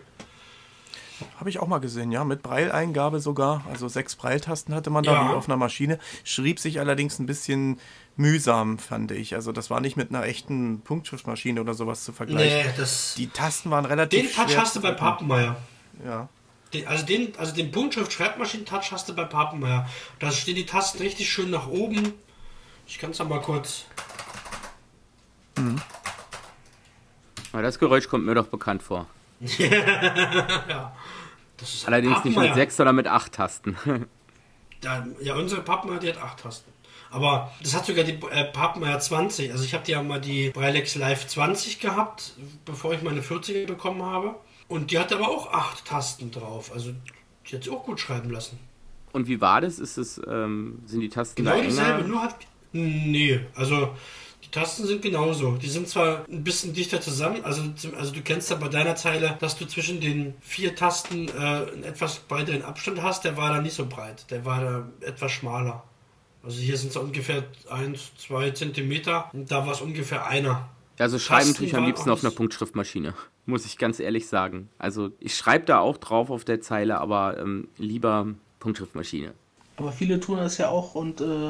[1.39, 3.63] Habe ich auch mal gesehen, ja, mit Breileingabe sogar.
[3.69, 5.29] Also sechs Breiltasten hatte man da ja.
[5.29, 5.99] wie auf einer Maschine.
[6.23, 7.79] Schrieb sich allerdings ein bisschen
[8.17, 9.35] mühsam, fand ich.
[9.35, 12.67] Also das war nicht mit einer echten Punktschriftmaschine oder sowas zu vergleichen.
[12.67, 15.55] Nee, das Die Tasten waren relativ Den Touch hast du bei Pappenmeier.
[16.03, 16.27] Ja.
[16.73, 19.87] Den, also den, also den Punktschrift-Schreibmaschinen-Touch hast du bei Pappenmeier.
[20.19, 22.13] Da stehen die Tasten richtig schön nach oben
[22.87, 23.85] ich kann es mal kurz.
[25.57, 25.81] Mhm.
[27.51, 29.07] Aber das Geräusch kommt mir doch bekannt vor.
[29.39, 30.95] ja.
[31.85, 33.77] Allerdings nicht mit sechs, sondern mit acht Tasten.
[34.83, 36.71] ja, ja, unsere Pappenmeier, die hat acht Tasten.
[37.09, 39.51] Aber das hat sogar die äh, Pappenmeier 20.
[39.51, 42.33] Also ich habe ja mal die Breilex Live 20 gehabt,
[42.65, 44.35] bevor ich meine 40er bekommen habe.
[44.67, 46.71] Und die hat aber auch acht Tasten drauf.
[46.73, 46.91] Also
[47.49, 48.59] die hat sie auch gut schreiben lassen.
[49.13, 49.79] Und wie war das?
[49.79, 52.35] Ist es, ähm, sind die Tasten genau dieselbe, nur hat
[52.73, 53.95] Nee, also
[54.43, 55.53] die Tasten sind genauso.
[55.53, 57.63] Die sind zwar ein bisschen dichter zusammen, also,
[57.97, 61.83] also du kennst ja bei deiner Zeile, dass du zwischen den vier Tasten äh, einen
[61.83, 65.83] etwas breiteren Abstand hast, der war da nicht so breit, der war da etwas schmaler.
[66.47, 70.69] Also hier sind es ungefähr 1, 2 Zentimeter und da war es ungefähr einer.
[70.97, 73.13] Also schreiben tue ich am liebsten auf einer Punktschriftmaschine,
[73.45, 74.69] muss ich ganz ehrlich sagen.
[74.77, 78.27] Also ich schreibe da auch drauf auf der Zeile, aber ähm, lieber
[78.61, 79.33] Punktschriftmaschine.
[79.75, 81.49] Aber viele tun das ja auch und äh,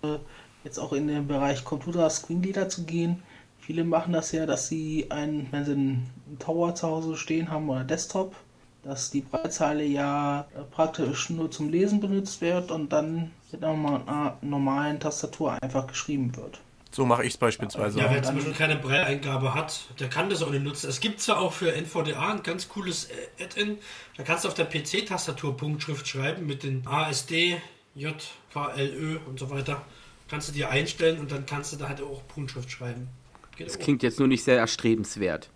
[0.63, 3.21] jetzt auch in den Bereich Computer Screenreader zu gehen.
[3.59, 7.69] Viele machen das ja, dass sie einen, wenn sie einen Tower zu Hause stehen haben
[7.69, 8.35] oder Desktop,
[8.81, 14.37] dass die Breitzeile ja äh, praktisch nur zum Lesen benutzt wird und dann mit einer
[14.41, 16.59] normalen Tastatur einfach geschrieben wird.
[16.91, 17.99] So mache ich es beispielsweise.
[17.99, 20.89] Ja, wer zum Beispiel keine Braille-Eingabe hat, der kann das auch nicht nutzen.
[20.89, 23.77] Es gibt zwar auch für NVDA ein ganz cooles Add-in,
[24.15, 27.57] da kannst du auf der PC-Tastatur Punktschrift schreiben mit den ASD,
[27.93, 29.83] JKLÖ und so weiter
[30.27, 33.07] kannst du dir einstellen und dann kannst du da halt auch Punktschrift schreiben.
[33.55, 33.79] Geht das auch.
[33.81, 35.49] klingt jetzt nur nicht sehr erstrebenswert.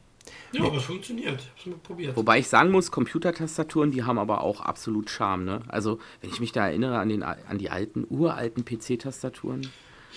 [0.52, 1.42] Ja, aber es funktioniert.
[1.56, 2.16] Ich mal probiert.
[2.16, 5.46] Wobei ich sagen muss, Computertastaturen, die haben aber auch absolut Charme.
[5.46, 5.62] Ne?
[5.68, 9.68] Also, wenn ich mich da erinnere an, den, an die alten, uralten PC-Tastaturen.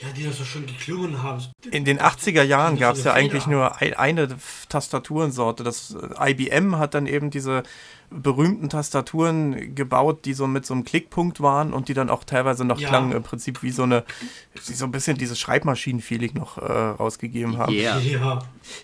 [0.02, 1.42] Ja, die das so schön geklungen haben.
[1.70, 4.28] In den 80er Jahren gab es ja eigentlich nur eine
[4.68, 5.62] Tastaturensorte.
[5.62, 7.62] Das äh, IBM hat dann eben diese
[8.10, 12.64] berühmten Tastaturen gebaut, die so mit so einem Klickpunkt waren und die dann auch teilweise
[12.64, 12.88] noch ja.
[12.88, 14.04] klangen, im Prinzip wie so eine,
[14.60, 17.72] so ein bisschen dieses Schreibmaschinen-Feeling noch äh, rausgegeben haben.
[17.72, 17.98] Yeah.
[17.98, 18.38] Ja.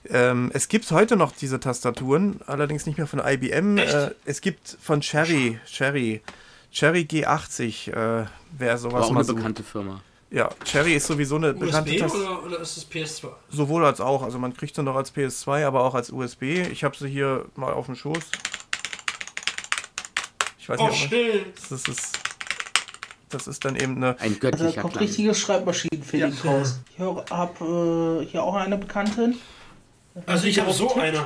[0.08, 3.78] Ähm, es gibt heute noch diese Tastaturen, allerdings nicht mehr von IBM.
[3.78, 6.22] Äh, es gibt von Cherry, Cherry,
[6.72, 10.00] Cherry G80, äh, wer sowas War auch mal eine bekannte Firma.
[10.30, 12.30] Ja, Cherry ist sowieso eine USB bekannte Tastatur.
[12.44, 13.28] Oder, oder ist es PS2?
[13.50, 14.22] Sowohl als auch.
[14.22, 16.42] Also man kriegt sie noch als PS2, aber auch als USB.
[16.70, 18.22] Ich habe sie hier mal auf dem Schoß
[20.70, 21.46] weiß Oh, nicht, schön.
[21.68, 22.18] das ist,
[23.28, 24.10] das ist dann eben eine.
[24.20, 25.04] Ein Also da göttlicher kommt Klang.
[25.04, 26.50] richtiges Schreibmaschinenfeeling Ja.
[26.50, 26.80] raus.
[26.94, 29.34] Ich habe äh, hier auch eine Bekannte.
[30.26, 31.04] Also ich habe so Getippt.
[31.04, 31.24] eine.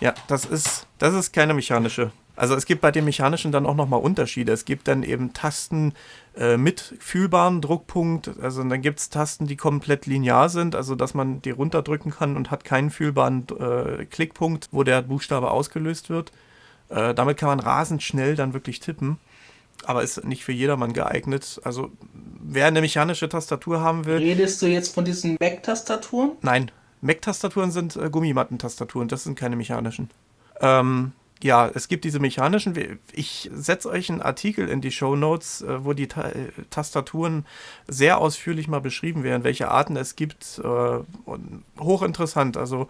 [0.00, 2.12] Ja, das ist, das ist keine mechanische.
[2.36, 4.52] Also es gibt bei den mechanischen dann auch nochmal Unterschiede.
[4.52, 5.94] Es gibt dann eben Tasten
[6.36, 8.30] äh, mit fühlbarem Druckpunkt.
[8.40, 12.36] Also dann gibt es Tasten, die komplett linear sind, also dass man die runterdrücken kann
[12.36, 16.30] und hat keinen fühlbaren äh, Klickpunkt, wo der Buchstabe ausgelöst wird.
[16.90, 19.18] Äh, damit kann man rasend schnell dann wirklich tippen.
[19.84, 21.60] Aber ist nicht für jedermann geeignet.
[21.64, 21.90] Also
[22.42, 26.32] wer eine mechanische Tastatur haben will, Redest du jetzt von diesen Mac-Tastaturen?
[26.42, 26.70] Nein,
[27.00, 30.10] Mac-Tastaturen sind äh, Gummimattentastaturen, das sind keine mechanischen.
[30.60, 32.98] Ähm, ja, es gibt diese mechanischen.
[33.12, 36.30] Ich setze euch einen Artikel in die Show Notes, äh, wo die Ta
[36.70, 37.46] Tastaturen
[37.86, 40.60] sehr ausführlich mal beschrieben werden, welche Arten es gibt.
[40.64, 40.98] Äh,
[41.78, 42.56] hochinteressant.
[42.56, 42.88] Also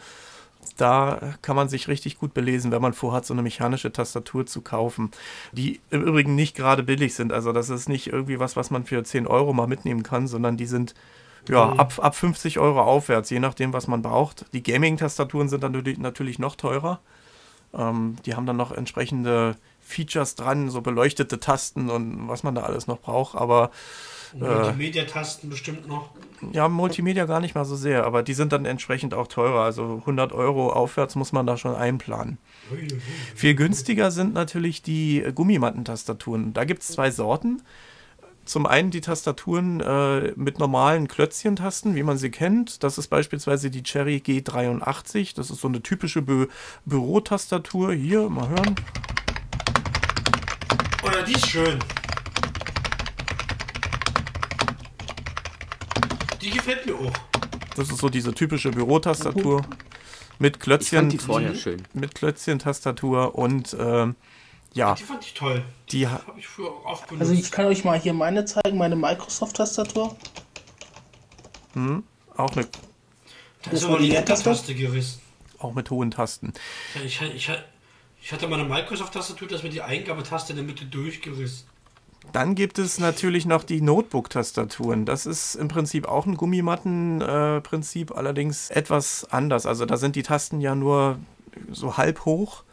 [0.76, 4.60] da kann man sich richtig gut belesen, wenn man vorhat, so eine mechanische Tastatur zu
[4.60, 5.10] kaufen,
[5.52, 7.32] die im Übrigen nicht gerade billig sind.
[7.32, 10.56] Also das ist nicht irgendwie was, was man für 10 Euro mal mitnehmen kann, sondern
[10.56, 10.94] die sind
[11.48, 14.46] ja, ab, ab 50 Euro aufwärts, je nachdem, was man braucht.
[14.52, 17.00] Die Gaming-Tastaturen sind dann natürlich, natürlich noch teurer.
[17.74, 22.62] Ähm, die haben dann noch entsprechende Features dran, so beleuchtete Tasten und was man da
[22.62, 23.36] alles noch braucht.
[23.36, 23.70] Aber
[24.34, 26.10] Multimedia-Tasten bestimmt noch.
[26.52, 29.60] ja, Multimedia gar nicht mal so sehr, aber die sind dann entsprechend auch teurer.
[29.60, 32.38] Also 100 Euro aufwärts muss man da schon einplanen.
[33.34, 36.52] Viel günstiger sind natürlich die Gummimattentastaturen.
[36.52, 37.62] Da gibt es zwei Sorten.
[38.46, 42.84] Zum einen die Tastaturen äh, mit normalen Klötzchentasten, wie man sie kennt.
[42.84, 45.34] Das ist beispielsweise die Cherry G83.
[45.34, 46.46] Das ist so eine typische Bü
[46.84, 47.92] Bürotastatur.
[47.92, 48.76] Hier, mal hören.
[51.02, 51.78] Oh ja, die ist schön.
[56.40, 57.12] Die gefällt mir auch.
[57.74, 59.62] Das ist so diese typische Bürotastatur
[60.38, 61.82] mit Ich Klötzchen, fand die vorher schön.
[61.94, 64.14] mit Klötzchentastatur und ähm,
[64.76, 65.64] ja, Die fand ich toll.
[65.90, 67.28] die ha- Habe ich früher auch oft benutzt.
[67.30, 70.14] Also ich kann euch mal hier meine zeigen, meine Microsoft-Tastatur.
[72.36, 75.20] auch, eine, da das ist aber die die Enter-Taste gerissen.
[75.58, 76.52] auch mit hohen Tasten.
[76.94, 77.50] Ja, Ich, ich,
[78.22, 81.66] ich hatte mal eine Microsoft-Tastatur, da ist mir die Eingabetaste in der Mitte durchgerissen.
[82.32, 85.04] Dann gibt es natürlich noch die Notebook-Tastaturen.
[85.06, 89.64] Das ist im Prinzip auch ein Gummimatten-Prinzip, allerdings etwas anders.
[89.64, 91.18] Also da sind die Tasten ja nur
[91.70, 92.64] so halb hoch.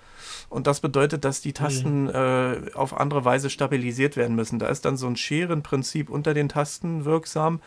[0.54, 4.60] Und das bedeutet, dass die Tasten äh, auf andere Weise stabilisiert werden müssen.
[4.60, 7.60] Da ist dann so ein Scherenprinzip unter den Tasten wirksam.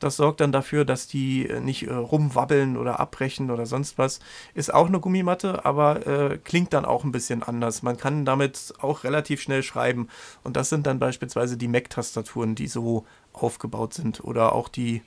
[0.00, 4.18] Das sorgt dann dafür, dass die äh, nicht äh, rumwabbeln oder abbrechen oder sonst was.
[4.54, 7.84] Ist auch eine Gummimatte, aber äh, klingt dann auch ein bisschen anders.
[7.84, 10.08] Man kann damit auch relativ schnell schreiben.
[10.42, 14.24] Und das sind dann beispielsweise die Mac-Tastaturen, die so aufgebaut sind.
[14.24, 15.02] Oder auch die,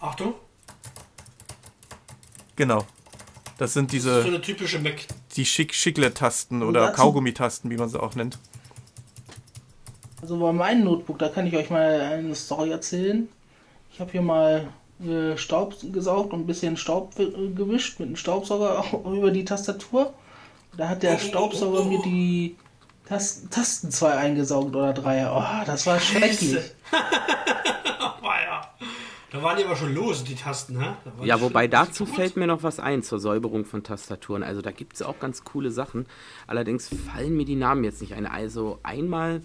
[0.00, 0.32] Achtung,
[2.56, 2.86] genau.
[3.58, 5.06] Das sind so diese, eine typische Mac.
[5.36, 8.38] die Schick Schickle-Tasten oder Kaugummitasten, wie man sie auch nennt.
[10.22, 13.28] Also bei meinem Notebook, da kann ich euch mal eine Story erzählen.
[13.92, 14.68] Ich habe hier mal
[15.04, 20.14] äh, Staub gesaugt und ein bisschen Staub äh, gewischt mit einem Staubsauger über die Tastatur.
[20.76, 22.56] Da hat der Staubsauger mir die
[23.08, 25.28] Tas Tasten zwei eingesaugt oder drei.
[25.28, 26.58] Oh, das war schrecklich.
[29.30, 30.94] Da waren die aber schon los, die Tasten, hä?
[31.04, 34.42] Waren Ja, wobei dazu fällt mir noch was ein zur Säuberung von Tastaturen.
[34.42, 36.06] Also da gibt es auch ganz coole Sachen.
[36.46, 38.26] Allerdings fallen mir die Namen jetzt nicht ein.
[38.26, 39.42] Also einmal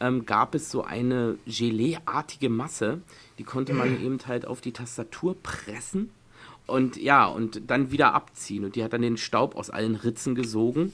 [0.00, 3.02] ähm, gab es so eine Gelee-artige Masse,
[3.38, 6.10] die konnte man eben halt auf die Tastatur pressen
[6.66, 8.64] und ja, und dann wieder abziehen.
[8.64, 10.92] Und die hat dann den Staub aus allen Ritzen gesogen.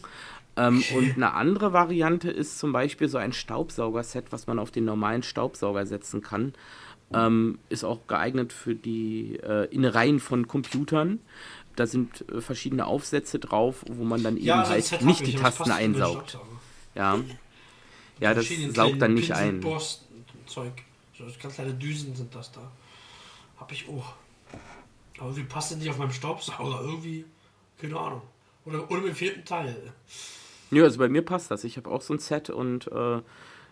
[0.57, 4.87] Ähm, Und eine andere Variante ist zum Beispiel so ein Staubsaugerset, was man auf den
[4.87, 6.55] normalen Staubsauger setzen kann.
[7.15, 11.21] Ähm, ist auch geeignet für die äh, Innereien von Computern.
[11.77, 15.27] Da sind äh, verschiedene Aufsätze drauf, wo man dann eben Ja, so ein halt nicht
[15.27, 16.39] die Tasten einsaugt.
[16.95, 17.21] Ja,
[18.19, 19.65] ja das saugt dann nicht ein.
[20.47, 20.73] Zeug.
[21.17, 22.71] So ganz kleine Düsen sind das da.
[23.59, 24.15] Hab ich auch.
[25.19, 26.81] Aber wie passt das nicht auf meinem Staubsauger?
[26.85, 27.25] Irgendwie,
[27.81, 28.23] keine Ahnung.
[28.65, 29.93] Oder, oder mit dem vierten Teil.
[30.71, 31.65] Ja, also bei mir passt das.
[31.65, 33.21] Ich habe auch so ein Set und äh,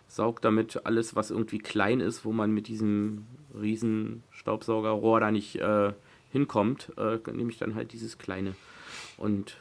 [0.07, 3.25] saug damit alles, was irgendwie klein ist, wo man mit diesem
[3.59, 5.93] riesen Staubsaugerrohr da nicht äh,
[6.31, 8.55] hinkommt, äh, nehme ich dann halt dieses kleine
[9.17, 9.57] und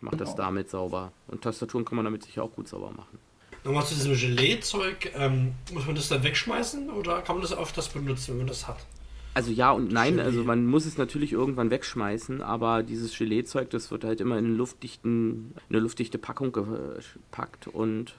[0.00, 0.44] mache das Genau.
[0.44, 1.12] damit sauber.
[1.28, 3.18] Und Tastaturen kann man damit sicher auch gut sauber machen.
[3.64, 5.12] Nochmal zu diesem Gelee-Zeug.
[5.16, 8.68] Ähm, muss man das dann wegschmeißen oder kann man das öfters benutzen, wenn man das
[8.68, 8.78] hat?
[9.34, 10.22] Also ja und nein, Gelee.
[10.24, 14.56] also man muss es natürlich irgendwann wegschmeißen, aber dieses Gelee-Zeug, das wird halt immer in,
[14.56, 18.14] luftdichten, in eine luftdichte Packung gepackt und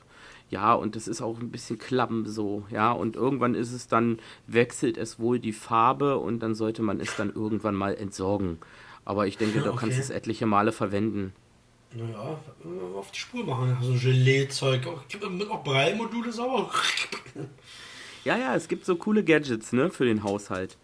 [0.50, 4.20] ja, und das ist auch ein bisschen klamm so, ja, und irgendwann ist es dann,
[4.48, 8.60] wechselt es wohl die Farbe und dann sollte man es dann irgendwann mal entsorgen.
[9.06, 10.00] Aber ich denke, du kannst Okay.
[10.02, 11.34] es etliche Male verwenden.
[11.94, 12.38] Naja,
[12.96, 13.78] auf die Spur machen.
[13.82, 14.82] So also Gelee-Zeug.
[15.10, 16.70] Es auch Braille-Module sauber?
[18.26, 20.78] Ja, ja, es gibt so coole Gadgets, ne, für den Haushalt.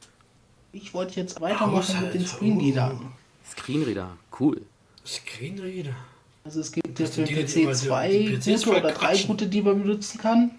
[0.71, 2.04] Ich wollte jetzt weitermachen Haushalt.
[2.06, 3.12] mit den Screenreadern.
[3.45, 4.62] Screenreader, cool.
[5.06, 5.95] Screenreader.
[6.43, 10.19] Also es gibt ja für den PC zwei gute oder drei gute, die man benutzen
[10.19, 10.51] kann.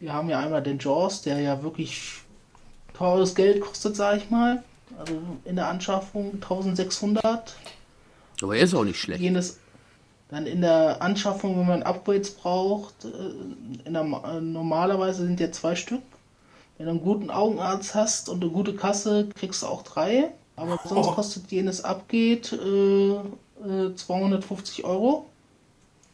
[0.00, 2.20] Wir haben ja einmal den Jaws, der ja wirklich
[2.94, 4.62] teures Geld kostet, sag ich mal.
[4.98, 7.56] Also in der Anschaffung 1600.
[8.42, 9.20] Aber er ist auch nicht schlecht.
[9.20, 9.58] Jenes,
[10.28, 15.50] dann in der Anschaffung, wenn man Upgrades braucht, äh, in der, äh, normalerweise sind ja
[15.52, 16.02] zwei Stück.
[16.76, 20.30] Wenn du einen guten Augenarzt hast und eine gute Kasse, kriegst du auch drei.
[20.54, 23.20] Aber sonst kostet jenes Abgeht äh,
[23.64, 25.26] äh, 250 Euro.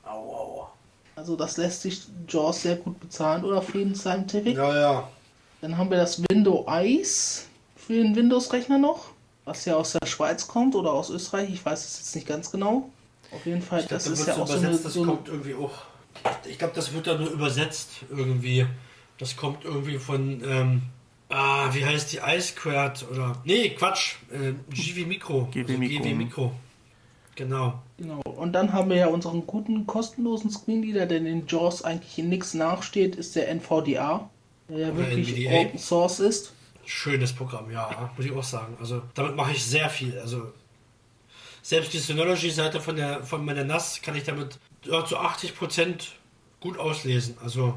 [0.04, 0.68] Au, au.
[1.16, 4.56] Also das lässt sich Jaws sehr gut bezahlen oder Frieden Scientific.
[4.56, 5.08] Ja, ja.
[5.60, 7.44] Dann haben wir das Window Ice
[7.76, 9.12] für den Windows-Rechner noch,
[9.44, 12.50] was ja aus der Schweiz kommt oder aus Österreich, ich weiß es jetzt nicht ganz
[12.50, 12.90] genau.
[13.30, 15.72] Auf jeden Fall, glaub, das ist ja auch so eine, das so kommt irgendwie auch.
[16.48, 18.66] Ich glaube, das wird da nur übersetzt irgendwie.
[19.18, 20.82] Das kommt irgendwie von ähm,
[21.28, 25.48] ah, wie heißt die iSquared oder nee, Quatsch, äh, GV Micro.
[25.52, 26.02] GV also Micro.
[26.02, 26.52] GV Micro.
[27.36, 27.82] Genau.
[27.98, 28.20] Genau.
[28.20, 32.54] Und dann haben wir ja unseren guten kostenlosen Screenreader, der in JAWS eigentlich in nichts
[32.54, 34.30] nachsteht, ist der NVDA,
[34.68, 35.60] der ja wirklich NVDA.
[35.60, 36.52] Open Source ist.
[36.84, 38.76] Schönes Programm, ja, muss ich auch sagen.
[38.78, 40.18] Also damit mache ich sehr viel.
[40.18, 40.52] Also
[41.62, 46.08] selbst die Synology-Seite von der von meiner NAS kann ich damit ja, zu 80%
[46.60, 47.36] gut auslesen.
[47.42, 47.74] Also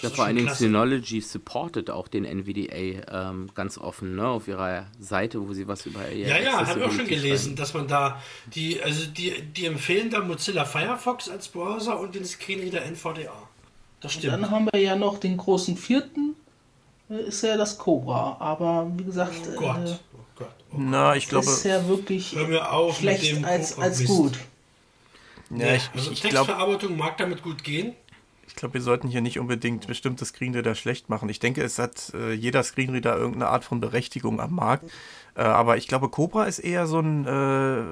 [0.00, 4.86] ja, vor allen Dingen Synology supportet auch den NVDA ähm, ganz offen, ne, auf ihrer
[4.98, 7.56] Seite, wo sie was über ihr Ja, ja, habe ich auch schon gelesen, schreiben.
[7.56, 12.24] dass man da die, also die, die empfehlen da Mozilla Firefox als Browser und den
[12.24, 13.32] Screenreader NVDA.
[14.00, 14.34] Das stimmt.
[14.34, 16.34] Und dann haben wir ja noch den großen vierten,
[17.08, 21.14] äh, ist ja das Cobra, aber wie gesagt, oh Gott, äh, oh Gott, oh Na,
[21.14, 22.36] ich glaube, ist ja wirklich
[22.98, 24.38] schlecht als, als gut.
[25.50, 27.94] Ja, ich, also ich, Textverarbeitung glaub, mag damit gut gehen.
[28.46, 31.28] Ich glaube, wir sollten hier nicht unbedingt bestimmte Screenreader schlecht machen.
[31.28, 34.90] Ich denke, es hat äh, jeder Screenreader irgendeine Art von Berechtigung am Markt.
[35.34, 37.82] Äh, aber ich glaube, Cobra ist eher so ein äh,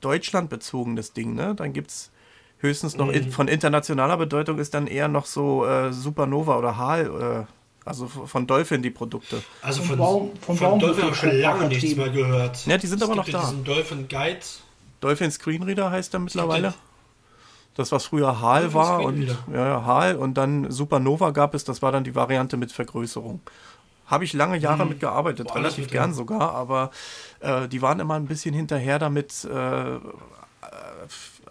[0.00, 1.34] deutschlandbezogenes Ding.
[1.34, 1.54] Ne?
[1.54, 2.10] Dann gibt es
[2.58, 3.14] höchstens noch mhm.
[3.14, 7.46] in, von internationaler Bedeutung ist dann eher noch so äh, Supernova oder HAL.
[7.46, 7.52] Äh,
[7.86, 9.42] also von Dolphin die Produkte.
[9.60, 12.64] Also von, Baum, von, von Dolphin habe ich schon lange nichts mehr gehört.
[12.66, 13.52] Ja, die sind es aber noch da.
[13.62, 14.40] Dolphin Guide.
[15.00, 16.72] Dolphin Screenreader heißt er mittlerweile.
[17.74, 21.82] Das, was früher HAL war und ja, ja, HAL und dann Supernova gab es, das
[21.82, 23.40] war dann die Variante mit Vergrößerung.
[24.06, 24.90] Habe ich lange Jahre hm.
[24.90, 26.16] mitgearbeitet, Boah, relativ gern ja.
[26.16, 26.90] sogar, aber
[27.40, 29.98] äh, die waren immer ein bisschen hinterher damit, äh, äh,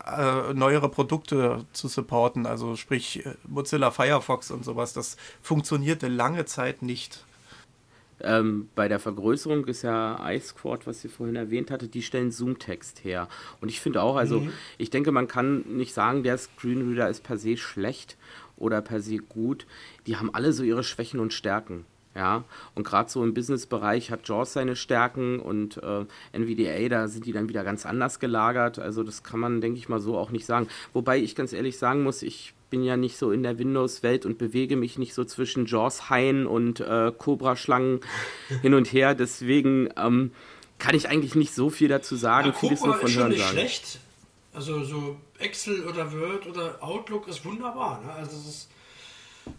[0.06, 4.94] äh, neuere Produkte zu supporten, also sprich äh, Mozilla Firefox und sowas.
[4.94, 7.24] Das funktionierte lange Zeit nicht.
[8.24, 13.04] Ähm, bei der Vergrößerung ist ja iSquad, was ihr vorhin erwähnt hatte, die stellen Zoom-Text
[13.04, 13.28] her.
[13.60, 14.54] Und ich finde auch, also mhm.
[14.78, 18.18] ich denke, man kann nicht sagen, der Screenreader ist per se schlecht
[18.56, 19.68] oder per se gut.
[20.08, 21.86] Die haben alle so ihre Schwächen und Stärken.
[22.16, 22.44] Ja,
[22.76, 27.32] und gerade so im Business-Bereich hat JAWS seine Stärken und äh, NVDA, da sind die
[27.32, 28.78] dann wieder ganz anders gelagert.
[28.78, 30.68] Also das kann man, denke ich mal, so auch nicht sagen.
[30.94, 34.40] Wobei ich ganz ehrlich sagen muss, ich bin ja nicht so in der Windows-Welt und
[34.40, 38.00] bewege mich nicht so zwischen Jaws-Haien und äh, Cobra-Schlangen
[38.64, 39.14] hin und her.
[39.14, 40.32] Deswegen ähm,
[40.80, 42.48] kann ich eigentlich nicht so viel dazu sagen.
[42.48, 43.52] Ja, Vieles nur von ist schon nicht sagen.
[43.52, 44.00] schlecht.
[44.56, 48.02] Also so Excel oder Word oder Outlook ist wunderbar.
[48.04, 48.12] Ne?
[48.12, 48.70] Also es ist,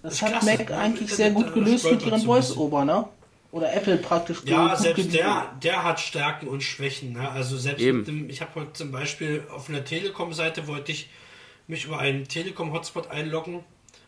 [0.03, 0.47] das, hat klasse.
[0.47, 3.09] Mac eigentlich sehr gut gelöst mit ihren Voice-Over, ne?
[3.53, 4.39] Oder Apple praktisch.
[4.45, 7.13] Ja, selbst der, der hat Stärken und Schwächen.
[7.13, 7.31] Ne?
[7.31, 7.99] Also selbst Eben.
[7.99, 11.11] mit dem, ich habe heute zum Beispiel auf einer Telekom-Seite wollte ich
[11.67, 13.65] mich über einen Telekom-Hotspot einloggen,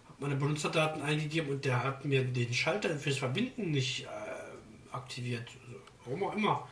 [0.09, 5.49] habe meine Benutzerdaten eingegeben und der hat mir den Schalter fürs Verbinden nicht äh, aktiviert.
[5.67, 6.69] Also, warum auch immer.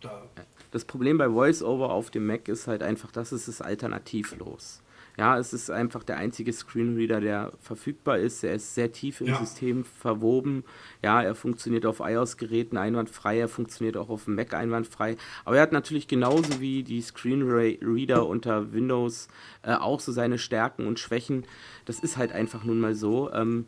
[0.00, 0.22] Da
[0.70, 4.80] das Problem bei VoiceOver auf dem Mac ist halt einfach, dass es ist alternativlos.
[5.20, 8.42] Ja, es ist einfach der einzige Screenreader, der verfügbar ist.
[8.42, 9.38] Er ist sehr tief im ja.
[9.38, 10.64] System verwoben.
[11.02, 15.18] Ja, er funktioniert auf iOS-Geräten einwandfrei, er funktioniert auch auf dem Mac einwandfrei.
[15.44, 19.28] Aber er hat natürlich genauso wie die Screenreader unter Windows
[19.62, 21.44] äh, auch so seine Stärken und Schwächen.
[21.84, 23.30] Das ist halt einfach nun mal so.
[23.30, 23.66] Ähm,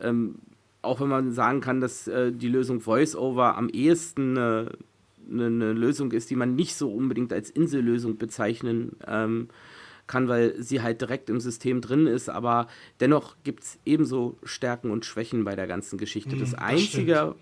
[0.00, 0.36] ähm,
[0.80, 4.70] auch wenn man sagen kann, dass äh, die Lösung VoiceOver am ehesten äh,
[5.30, 9.67] eine, Lösung ist, die man nicht so unbedingt als Insellösung bezeichnen ähm, kann,
[10.28, 12.66] weil sie halt direkt im System drin ist, aber
[12.98, 16.36] dennoch gibt es ebenso Stärken und Schwächen bei der ganzen Geschichte.
[16.36, 17.36] das, das Einzige, stimmt.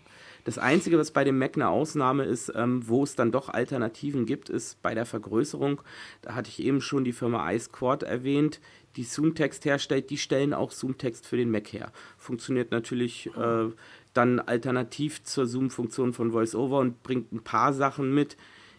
[0.44, 4.26] das Einzige, was bei dem Mac eine Ausnahme ist, ähm, wo es dann doch Alternativen
[4.26, 5.80] gibt, ist bei der Vergrößerung.
[6.22, 8.60] Da hatte ich eben schon die Firma iSquad erwähnt,
[8.96, 11.92] die Zoom-Text herstellt, die stellen auch Zoom-Text für den Mac her.
[12.18, 13.68] Funktioniert natürlich äh,
[14.12, 18.36] dann alternativ zur Zoom-Funktion von VoiceOver und bringt ein paar Sachen mit,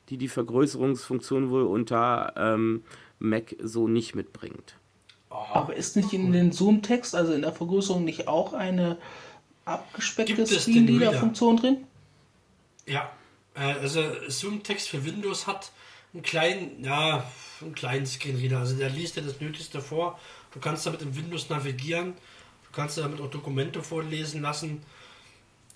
[0.09, 2.83] die die Vergrößerungsfunktion wohl unter ähm,
[3.19, 4.75] Mac so nicht mitbringt.
[5.29, 8.97] Aber ist nicht in den Zoom-Text, also in der Vergrößerung, nicht auch eine
[9.65, 11.77] abgespeckte Screenreader-Funktion drin?
[12.85, 13.11] Ja,
[13.55, 15.71] äh, also Zoom-Text für Windows hat
[16.13, 17.29] einen kleinen, ja,
[17.61, 18.59] einen kleinen Screenreader.
[18.59, 20.19] Also der liest dir das Nötigste vor.
[20.53, 22.13] Du kannst damit in Windows navigieren.
[22.13, 24.81] Du kannst damit auch Dokumente vorlesen lassen.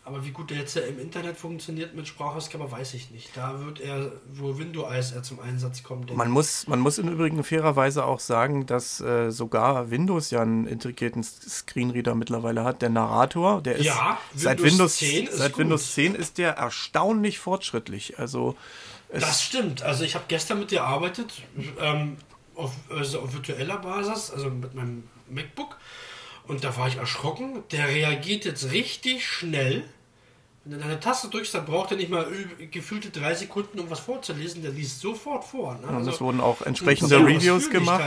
[0.04, 3.38] Aber wie gut der jetzt im Internet funktioniert mit Sprachausgabe, weiß ich nicht.
[3.38, 6.12] Da wird er, wo Windows eher zum Einsatz kommt.
[6.16, 10.66] Man muss, man muss im Übrigen fairerweise auch sagen, dass äh, sogar Windows ja einen
[10.66, 12.82] integrierten Screenreader mittlerweile hat.
[12.82, 15.60] Der Narrator, der ist Ja, seit Windows Windows 10 ist seit gut.
[15.60, 18.18] Windows 10 ist der erstaunlich fortschrittlich.
[18.18, 18.56] Also
[19.12, 19.84] Das stimmt.
[19.84, 21.43] Also ich habe gestern mit dir gearbeitet,
[21.80, 22.18] ähm,
[22.56, 25.78] auf, also auf virtueller Basis, also mit meinem MacBook.
[26.48, 27.64] Und da war ich erschrocken.
[27.72, 29.84] Der reagiert jetzt richtig schnell.
[30.64, 32.28] Wenn du deine Taste drückst, dann braucht er nicht mal
[32.70, 34.62] gefühlte drei Sekunden, um was vorzulesen.
[34.62, 35.74] Der liest sofort vor.
[35.82, 35.88] Ne?
[35.88, 38.04] und Also, es wurden auch entsprechende sehr Reviews gemacht.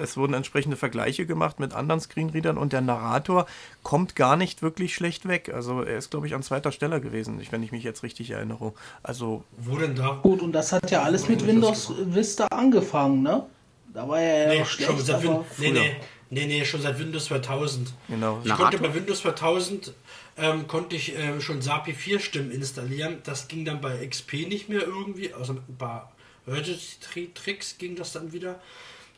[0.00, 3.46] Es wurden entsprechende Vergleiche gemacht mit anderen Screenreadern und der Narrator
[3.82, 5.50] kommt gar nicht wirklich schlecht weg.
[5.52, 8.72] Also er ist, glaube ich, an zweiter Stelle gewesen, wenn ich mich jetzt richtig erinnere.
[9.02, 10.20] Also wo denn da?
[10.22, 13.46] Gut, und das hat ja alles mit Windows Vista angefangen, ne?
[13.92, 15.72] Da war er ja Nee, noch schon schlecht, Win aber nee, früher.
[15.72, 15.96] nee,
[16.30, 17.92] nee, nee, schon seit Windows 2000.
[18.08, 18.40] genau.
[18.42, 18.70] Ich Narrator?
[18.70, 19.92] konnte bei Windows 2000
[20.38, 23.18] ähm, konnte ich ähm, schon SAPI 4 Stimmen installieren.
[23.24, 26.12] Das ging dann bei XP nicht mehr irgendwie, außer mit ein paar
[26.46, 28.60] Registry-Tricks ging das dann wieder.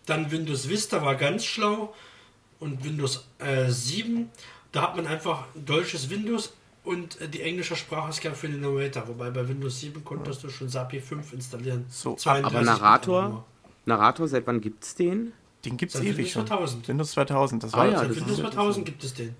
[0.07, 1.95] Dann Windows Vista war ganz schlau
[2.61, 4.31] und Windows äh, 7,
[4.73, 6.53] da hat man einfach ein deutsches Windows
[6.85, 9.09] und äh, die englische Sprachausgabe für den Narrator.
[9.09, 11.85] Wobei bei Windows 7 konntest du schon SAPI 5 installieren.
[11.89, 13.45] So, 32 Aber Narrator.
[13.85, 15.33] Narrator, seit wann gibt's den?
[15.65, 16.47] Den gibt es ewig Windows schon.
[16.47, 16.89] 2000.
[16.89, 19.35] Windows 2000, das Ah war ja, das Windows ist- 2000 gibt es den.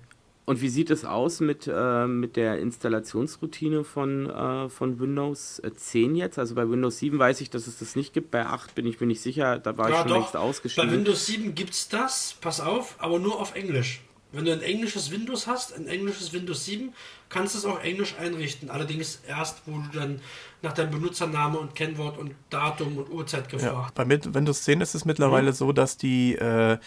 [0.45, 6.15] Und wie sieht es aus mit, äh, mit der Installationsroutine von, äh, von Windows 10
[6.15, 6.39] jetzt?
[6.39, 8.31] Also bei Windows 7 weiß ich, dass es das nicht gibt.
[8.31, 10.15] Bei 8 bin ich mir nicht sicher, da war ich Ja, schon doch.
[10.17, 10.91] längst Bei ausgeschieden.
[10.91, 14.01] Windows 7 gibt's das, pass auf, aber nur auf Englisch.
[14.31, 16.93] Wenn du ein englisches Windows hast, ein englisches Windows 7,
[17.29, 18.69] kannst du es auch englisch einrichten.
[18.69, 20.21] Allerdings erst, wo du dann
[20.61, 24.81] nach deinem Benutzername und Kennwort und Datum und Uhrzeit Ja, gefragt bei mit Windows 10
[24.81, 26.77] ist es mittlerweile so, dass die äh,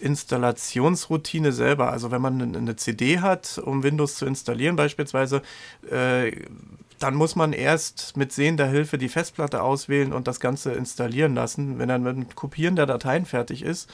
[0.00, 5.42] Installationsroutine selber, also wenn man eine CD hat, um Windows zu installieren beispielsweise,
[5.90, 6.32] äh,
[6.98, 11.78] dann muss man erst mit sehender Hilfe die Festplatte auswählen und das Ganze installieren lassen.
[11.78, 13.90] Wenn dann mit dem Kopieren der Dateien fertig ist,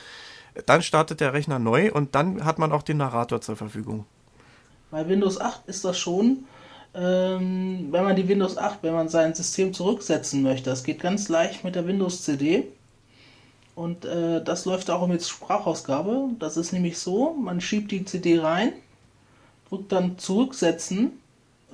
[0.66, 4.06] dann startet der Rechner neu und dann hat man auch den Narrator zur Verfügung.
[4.90, 6.44] bei Windows 8 ist das schon,
[6.94, 10.70] ähm, wenn man die Windows 8, wenn man sein System zurücksetzen möchte.
[10.70, 12.68] Das geht ganz leicht mit der Windows CD.
[13.74, 16.28] Und äh, das läuft auch mit Sprachausgabe.
[16.38, 18.72] Das ist nämlich so, man schiebt die CD rein,
[19.68, 21.18] drückt dann zurücksetzen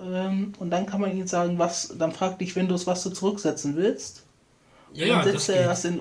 [0.02, 3.76] ähm, und dann kann man ihnen sagen, was, dann fragt dich Windows, was du zurücksetzen
[3.76, 4.24] willst.
[4.92, 5.66] Ja, dann ja, das setzt er geht.
[5.66, 6.00] das in,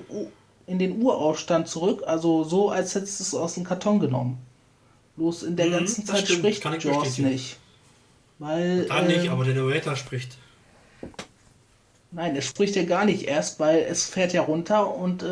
[0.70, 4.38] in den Urausstand zurück, also so, als hättest du es aus dem Karton genommen.
[5.16, 7.58] Bloß in der Mhm, ganzen Zeit stimmt, spricht kann ich Jaws nicht.
[8.38, 10.38] Weil, Da nicht, ähm, aber der Narrator spricht.
[12.12, 15.26] Nein, es spricht ja gar nicht erst, weil es fährt ja runter und äh,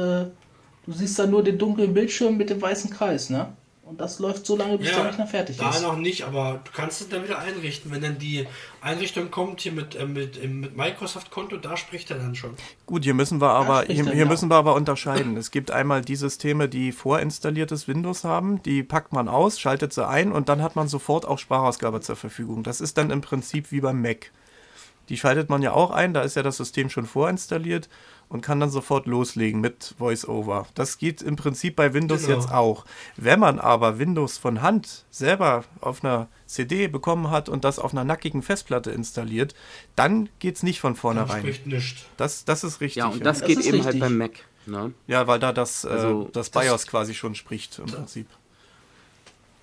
[0.87, 3.57] du siehst dann nur den dunklen Bildschirm mit dem weißen Kreis, ne?
[3.89, 5.83] Und das läuft so lange, bis der Rechner fertig da ist.
[5.83, 7.91] noch nicht, aber du kannst es dann wieder einrichten.
[7.91, 8.47] Wenn dann die
[8.83, 12.51] Einrichtung kommt hier mit, äh, mit, im- mit Microsoft-Konto, da spricht er dann schon.
[12.85, 14.25] Gut, hier müssen wir aber hier, er, hier ja.
[14.27, 15.39] müssen wir aber unterscheiden.
[15.39, 20.07] Es gibt einmal die Systeme, die vorinstalliertes Windows haben, die packt man aus, schaltet sie
[20.07, 22.65] ein und dann hat man sofort auch Sprachausgabe zur Verfügung.
[22.65, 24.33] Das ist dann im Prinzip wie beim Mac.
[25.09, 27.89] Die schaltet man ja auch ein, da ist ja das System schon vorinstalliert
[28.29, 30.67] und kann dann sofort loslegen mit VoiceOver.
[30.75, 32.37] Das geht im Prinzip bei Windows Genau.
[32.37, 32.85] jetzt auch.
[33.17, 37.93] Wenn man aber Windows von Hand selber auf einer CD bekommen hat und das auf
[37.93, 39.55] einer nackigen Festplatte installiert,
[39.97, 41.41] dann geht's nicht von vornherein.
[41.41, 42.03] spricht nichts.
[42.17, 42.97] Das, das ist richtig.
[43.01, 43.93] ja, und das Das geht ist eben richtig.
[43.95, 44.33] halt beim Mac.
[44.67, 44.93] Ne?
[45.07, 48.27] Ja, weil da das, Also, äh, das das- BIOS quasi schon spricht im Prinzip.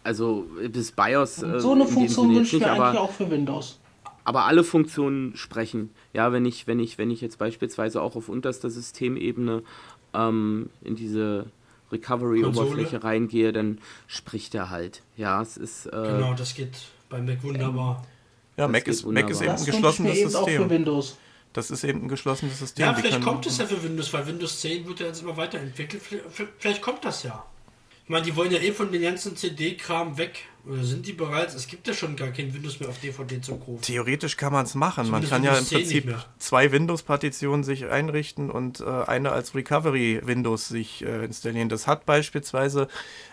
[0.04, 1.44] Also das BIOS.
[1.44, 3.80] Und äh, so eine Funktion wünsche ich mir eigentlich auch für Windows.
[4.26, 5.92] Aber alle Funktionen sprechen.
[6.14, 9.64] Ja, wenn ich, wenn ich, wenn ich jetzt beispielsweise auch auf unterster Systemebene
[10.14, 11.46] ähm, in diese
[11.92, 15.02] Recovery-Oberfläche reingehe, dann spricht er halt.
[15.18, 15.86] Ja, es ist.
[15.88, 16.72] Äh, Genau, das geht
[17.10, 18.06] bei Mac wunderbar.
[18.58, 19.42] Ja, Das Mac ist, Mac ist wunderbar.
[19.44, 20.70] eben Das ein geschlossenes eben auch für System.
[20.70, 21.18] Windows.
[21.54, 22.86] Das ist eben ein geschlossenes System.
[22.86, 26.02] Ja, vielleicht kommt es ja für Windows, weil Windows 10 wird ja jetzt immer weiterentwickelt.
[26.04, 26.26] Vielleicht-
[26.58, 27.46] Vielleicht kommt das ja.
[28.06, 30.46] Ich meine, die wollen ja eh von den ganzen CD-Kram weg.
[30.68, 31.56] Oder sind die bereits?
[31.56, 33.82] Es gibt ja schon gar kein Windows mehr auf DVD zum Kaufen.
[33.82, 35.10] Theoretisch kann man es machen.
[35.10, 38.86] Man Zumindest kann ja im Windows 10 nicht Prinzip zwei Windows-Partitionen sich einrichten und äh,
[38.86, 41.68] eine als Recovery-Windows sich äh, installieren.
[41.68, 42.90] Das hat beispielsweise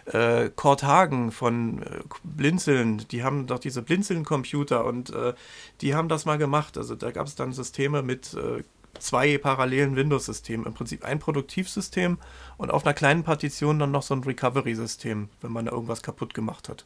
[0.06, 3.06] äh, Kurt Hagen von äh, Blinzeln.
[3.10, 5.34] Die haben doch diese Blinzeln-Computer und äh,
[5.82, 6.78] die haben das mal gemacht.
[6.78, 8.62] Also da gab es dann Systeme mit äh,
[8.98, 10.66] zwei parallelen Windows-Systemen.
[10.66, 12.18] Im Prinzip ein Produktivsystem
[12.56, 16.34] und auf einer kleinen Partition dann noch so ein Recovery-System, wenn man da irgendwas kaputt
[16.34, 16.84] gemacht hat.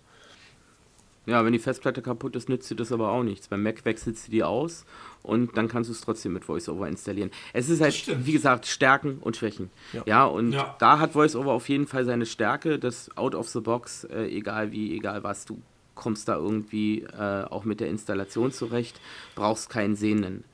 [1.26, 3.48] Ja, wenn die Festplatte kaputt ist, nützt dir das aber auch nichts.
[3.48, 4.84] Beim Mac wechselst du die aus
[5.24, 7.32] und dann kannst du es trotzdem mit VoiceOver installieren.
[7.52, 9.70] Es ist halt, wie gesagt, Stärken und Schwächen.
[9.92, 10.76] Ja, ja und ja.
[10.78, 14.70] da hat VoiceOver auf jeden Fall seine Stärke, das out of the box, äh, egal
[14.70, 15.60] wie, egal was, du
[15.96, 19.00] kommst da irgendwie äh, auch mit der Installation zurecht,
[19.34, 20.44] brauchst keinen Sehenden.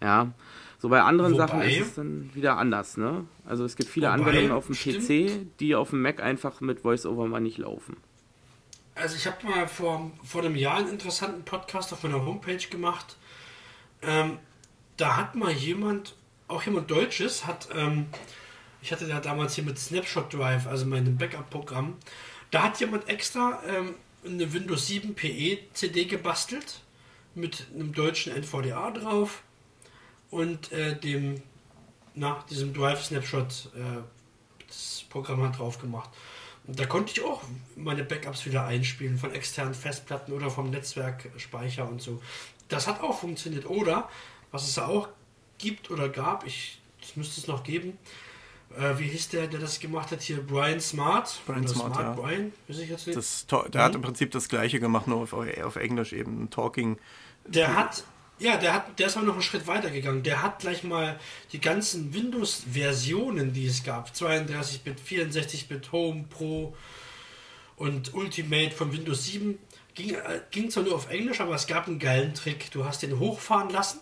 [0.00, 0.32] Ja.
[0.82, 3.24] So bei anderen Wobei, Sachen ist es dann wieder anders, ne?
[3.46, 5.06] Also es gibt viele Wobei, Anwendungen auf dem stimmt.
[5.06, 7.96] PC, die auf dem Mac einfach mit VoiceOver mal nicht laufen.
[8.96, 13.16] Also ich habe mal vor, vor einem Jahr einen interessanten Podcast auf meiner Homepage gemacht.
[14.02, 14.38] Ähm,
[14.96, 16.16] da hat mal jemand,
[16.48, 18.06] auch jemand Deutsches, hat, ähm,
[18.82, 21.94] ich hatte ja damals hier mit Snapshot Drive, also meinem Backup-Programm,
[22.50, 23.94] da hat jemand extra ähm,
[24.26, 26.80] eine Windows 7 PE CD gebastelt
[27.36, 29.44] mit einem deutschen NVDA drauf
[30.32, 31.42] und äh, dem,
[32.14, 34.02] na, diesem Drive Snapshot äh,
[34.66, 36.10] das Programm hat drauf gemacht.
[36.66, 37.42] Und da konnte ich auch
[37.76, 42.22] meine Backups wieder einspielen von externen Festplatten oder vom Netzwerkspeicher und so.
[42.68, 43.68] Das hat auch funktioniert.
[43.68, 44.08] Oder,
[44.50, 45.08] was es auch
[45.58, 47.98] gibt oder gab, ich, das müsste es noch geben,
[48.78, 50.40] äh, wie hieß der, der das gemacht hat hier?
[50.40, 51.42] Brian Smart.
[51.44, 52.22] Brian Smart, Smart, ja.
[52.22, 53.18] Brian, weiß ich jetzt nicht.
[53.18, 53.78] Das, der mhm.
[53.78, 56.48] hat im Prinzip das gleiche gemacht, nur auf, auf Englisch eben.
[56.48, 56.96] Talking.
[57.44, 58.04] Der hat
[58.38, 60.22] ja, der, hat, der ist aber noch einen Schritt weiter gegangen.
[60.22, 61.18] Der hat gleich mal
[61.52, 66.76] die ganzen Windows-Versionen, die es gab, 32-Bit, 64-Bit, Home, Pro
[67.76, 69.58] und Ultimate von Windows 7,
[69.94, 72.70] ging, äh, ging zwar nur auf Englisch, aber es gab einen geilen Trick.
[72.72, 74.00] Du hast den hochfahren lassen,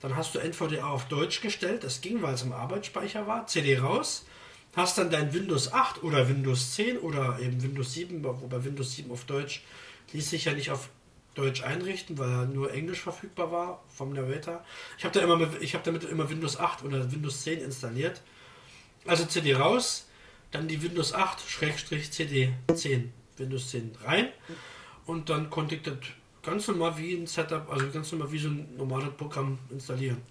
[0.00, 3.78] dann hast du NVDA auf Deutsch gestellt, das ging, weil es im Arbeitsspeicher war, CD
[3.78, 4.26] raus,
[4.74, 9.10] hast dann dein Windows 8 oder Windows 10 oder eben Windows 7, wobei Windows 7
[9.10, 9.62] auf Deutsch
[10.12, 10.90] ließ sich ja nicht auf
[11.36, 14.64] Deutsch einrichten, weil er nur Englisch verfügbar war vom Narrator.
[14.98, 18.22] Ich habe da immer mit, ich habe damit immer Windows 8 oder Windows 10 installiert.
[19.06, 20.08] Also CD raus,
[20.50, 21.38] dann die Windows 8
[22.10, 24.28] CD 10 Windows 10 rein
[25.04, 25.98] und dann konnte ich das
[26.42, 30.22] ganz normal wie ein Setup, also ganz normal wie so ein normales Programm installieren.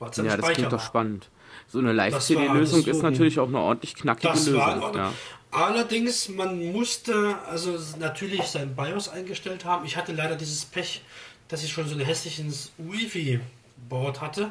[0.00, 1.30] ja, das Speicher klingt doch spannend.
[1.68, 4.60] So eine Live-CD-Lösung ist natürlich auch eine ordentlich knackige das Lösung.
[4.60, 5.12] War, ja.
[5.54, 9.86] Allerdings, man musste also natürlich sein BIOS eingestellt haben.
[9.86, 11.02] Ich hatte leider dieses Pech,
[11.46, 14.50] dass ich schon so ein hässliches Wi-Fi-Board hatte.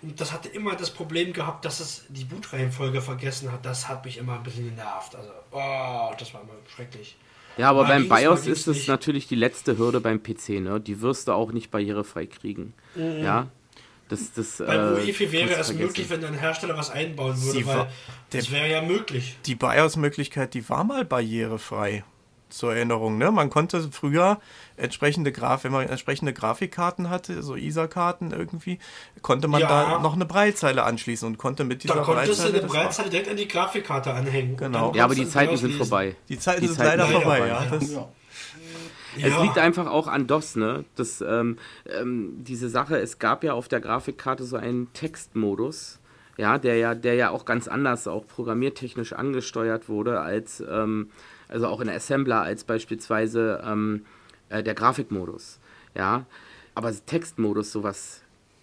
[0.00, 3.66] Und das hatte immer das Problem gehabt, dass es die Bootreihenfolge vergessen hat.
[3.66, 5.14] Das hat mich immer ein bisschen genervt.
[5.14, 7.16] Also, oh, das war immer schrecklich.
[7.58, 10.80] Ja, aber mal beim BIOS ist es natürlich die letzte Hürde beim PC, ne?
[10.80, 12.72] Die wirst du auch nicht barrierefrei kriegen.
[12.94, 13.22] Mhm.
[13.22, 13.48] Ja,
[14.10, 17.86] das, das, Bei UEFI äh, wäre es möglich, wenn ein Hersteller was einbauen würde, weil
[18.30, 19.36] das wäre ja möglich.
[19.46, 22.04] Die BIOS-Möglichkeit, die war mal barrierefrei.
[22.48, 23.30] Zur Erinnerung, ne?
[23.30, 24.40] Man konnte früher
[24.76, 28.80] entsprechende Graf, wenn man entsprechende Grafikkarten hatte, so ISA-Karten irgendwie,
[29.22, 29.68] konnte man ja.
[29.68, 32.52] da noch eine Breitzeile anschließen und konnte mit dieser da konntest Breitzeile.
[32.54, 34.56] Du eine Breitzeile direkt an die Grafikkarte anhängen.
[34.56, 34.92] Genau.
[34.96, 36.16] Ja, aber die Zeiten sind vorbei.
[36.28, 37.66] Die Zeiten die sind Zeiten leider vorbei, vorbei, ja.
[37.70, 38.08] Das, ja.
[39.16, 39.28] Ja.
[39.28, 40.84] Es liegt einfach auch an DOS, ne?
[40.94, 41.56] Das, ähm,
[41.86, 45.98] ähm, diese Sache, es gab ja auf der Grafikkarte so einen Textmodus,
[46.36, 51.10] ja, der ja, der ja auch ganz anders auch programmiertechnisch angesteuert wurde als, ähm,
[51.48, 54.04] also auch in Assembler als beispielsweise ähm,
[54.48, 55.58] äh, der Grafikmodus,
[55.94, 56.24] ja.
[56.74, 58.19] Aber Textmodus, sowas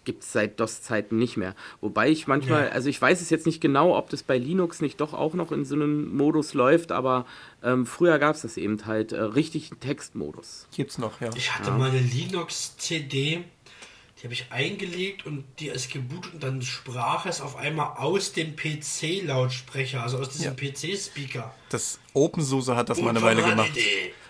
[0.07, 1.53] gibt es seit DOS-Zeiten nicht mehr.
[1.81, 2.69] Wobei ich manchmal, ja.
[2.69, 5.51] also ich weiß es jetzt nicht genau, ob das bei Linux nicht doch auch noch
[5.51, 7.25] in so einem Modus läuft, aber
[7.61, 10.67] ähm, früher gab es das eben halt äh, richtig Textmodus.
[10.73, 11.29] Gibt's noch, ja.
[11.35, 11.77] Ich hatte ja.
[11.77, 13.43] mal eine Linux-CD,
[14.17, 18.31] die habe ich eingelegt und die ist gebootet und dann sprach es auf einmal aus
[18.31, 20.71] dem PC-Lautsprecher, also aus diesem ja.
[20.71, 21.53] PC-Speaker.
[21.69, 23.71] Das OpenSUSE hat das Boot mal eine Weile gemacht.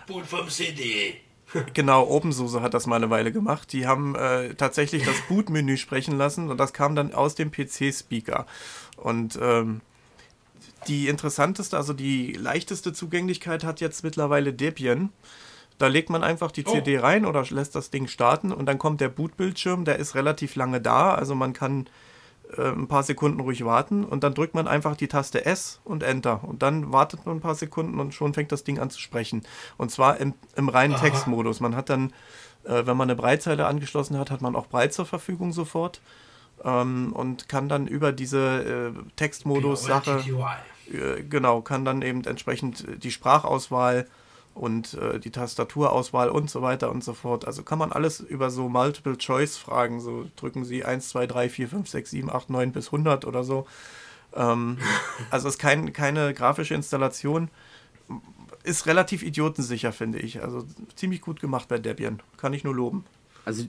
[0.08, 1.20] Boot vom CD.
[1.72, 3.72] Genau, OpenSUSE hat das mal eine Weile gemacht.
[3.72, 8.46] Die haben äh, tatsächlich das Bootmenü sprechen lassen und das kam dann aus dem PC-Speaker.
[8.96, 9.80] Und ähm,
[10.86, 15.10] die interessanteste, also die leichteste Zugänglichkeit hat jetzt mittlerweile Debian.
[15.78, 16.72] Da legt man einfach die oh.
[16.72, 20.56] CD rein oder lässt das Ding starten und dann kommt der Bootbildschirm, der ist relativ
[20.56, 21.88] lange da, also man kann
[22.56, 26.02] äh, ein paar Sekunden ruhig warten und dann drückt man einfach die Taste S und
[26.02, 29.00] Enter und dann wartet man ein paar Sekunden und schon fängt das Ding an zu
[29.00, 29.42] sprechen.
[29.76, 31.02] Und zwar im, im reinen Aha.
[31.02, 31.60] Textmodus.
[31.60, 32.12] Man hat dann,
[32.64, 36.00] äh, wenn man eine Breitzeile angeschlossen hat, hat man auch Breit zur Verfügung sofort
[36.64, 40.24] ähm, und kann dann über diese äh, Textmodus-Sache,
[40.90, 44.06] äh, genau, kann dann eben entsprechend die Sprachauswahl
[44.58, 47.46] und äh, die Tastaturauswahl und so weiter und so fort.
[47.46, 51.88] Also kann man alles über so Multiple-Choice-Fragen, so drücken Sie 1, 2, 3, 4, 5,
[51.88, 53.66] 6, 7, 8, 9 bis 100 oder so.
[54.34, 54.78] Ähm,
[55.30, 57.50] also ist kein, keine grafische Installation.
[58.64, 60.42] Ist relativ idiotensicher, finde ich.
[60.42, 62.20] Also ziemlich gut gemacht bei Debian.
[62.36, 63.04] Kann ich nur loben.
[63.44, 63.64] Also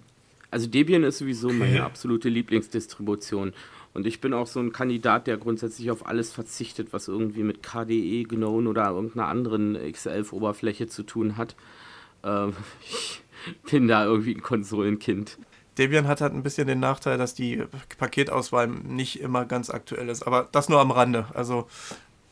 [0.52, 3.54] Also Debian ist sowieso meine absolute Lieblingsdistribution.
[3.94, 7.64] Und ich bin auch so ein Kandidat, der grundsätzlich auf alles verzichtet, was irgendwie mit
[7.64, 11.56] KDE, GNOME oder irgendeiner anderen X11-Oberfläche zu tun hat.
[12.24, 13.22] Ähm, ich
[13.72, 15.38] bin da irgendwie ein Konsolenkind.
[15.78, 17.64] Debian hat halt ein bisschen den Nachteil, dass die
[17.98, 20.24] Paketauswahl nicht immer ganz aktuell ist.
[20.24, 21.26] Aber das nur am Rande.
[21.34, 21.68] Also,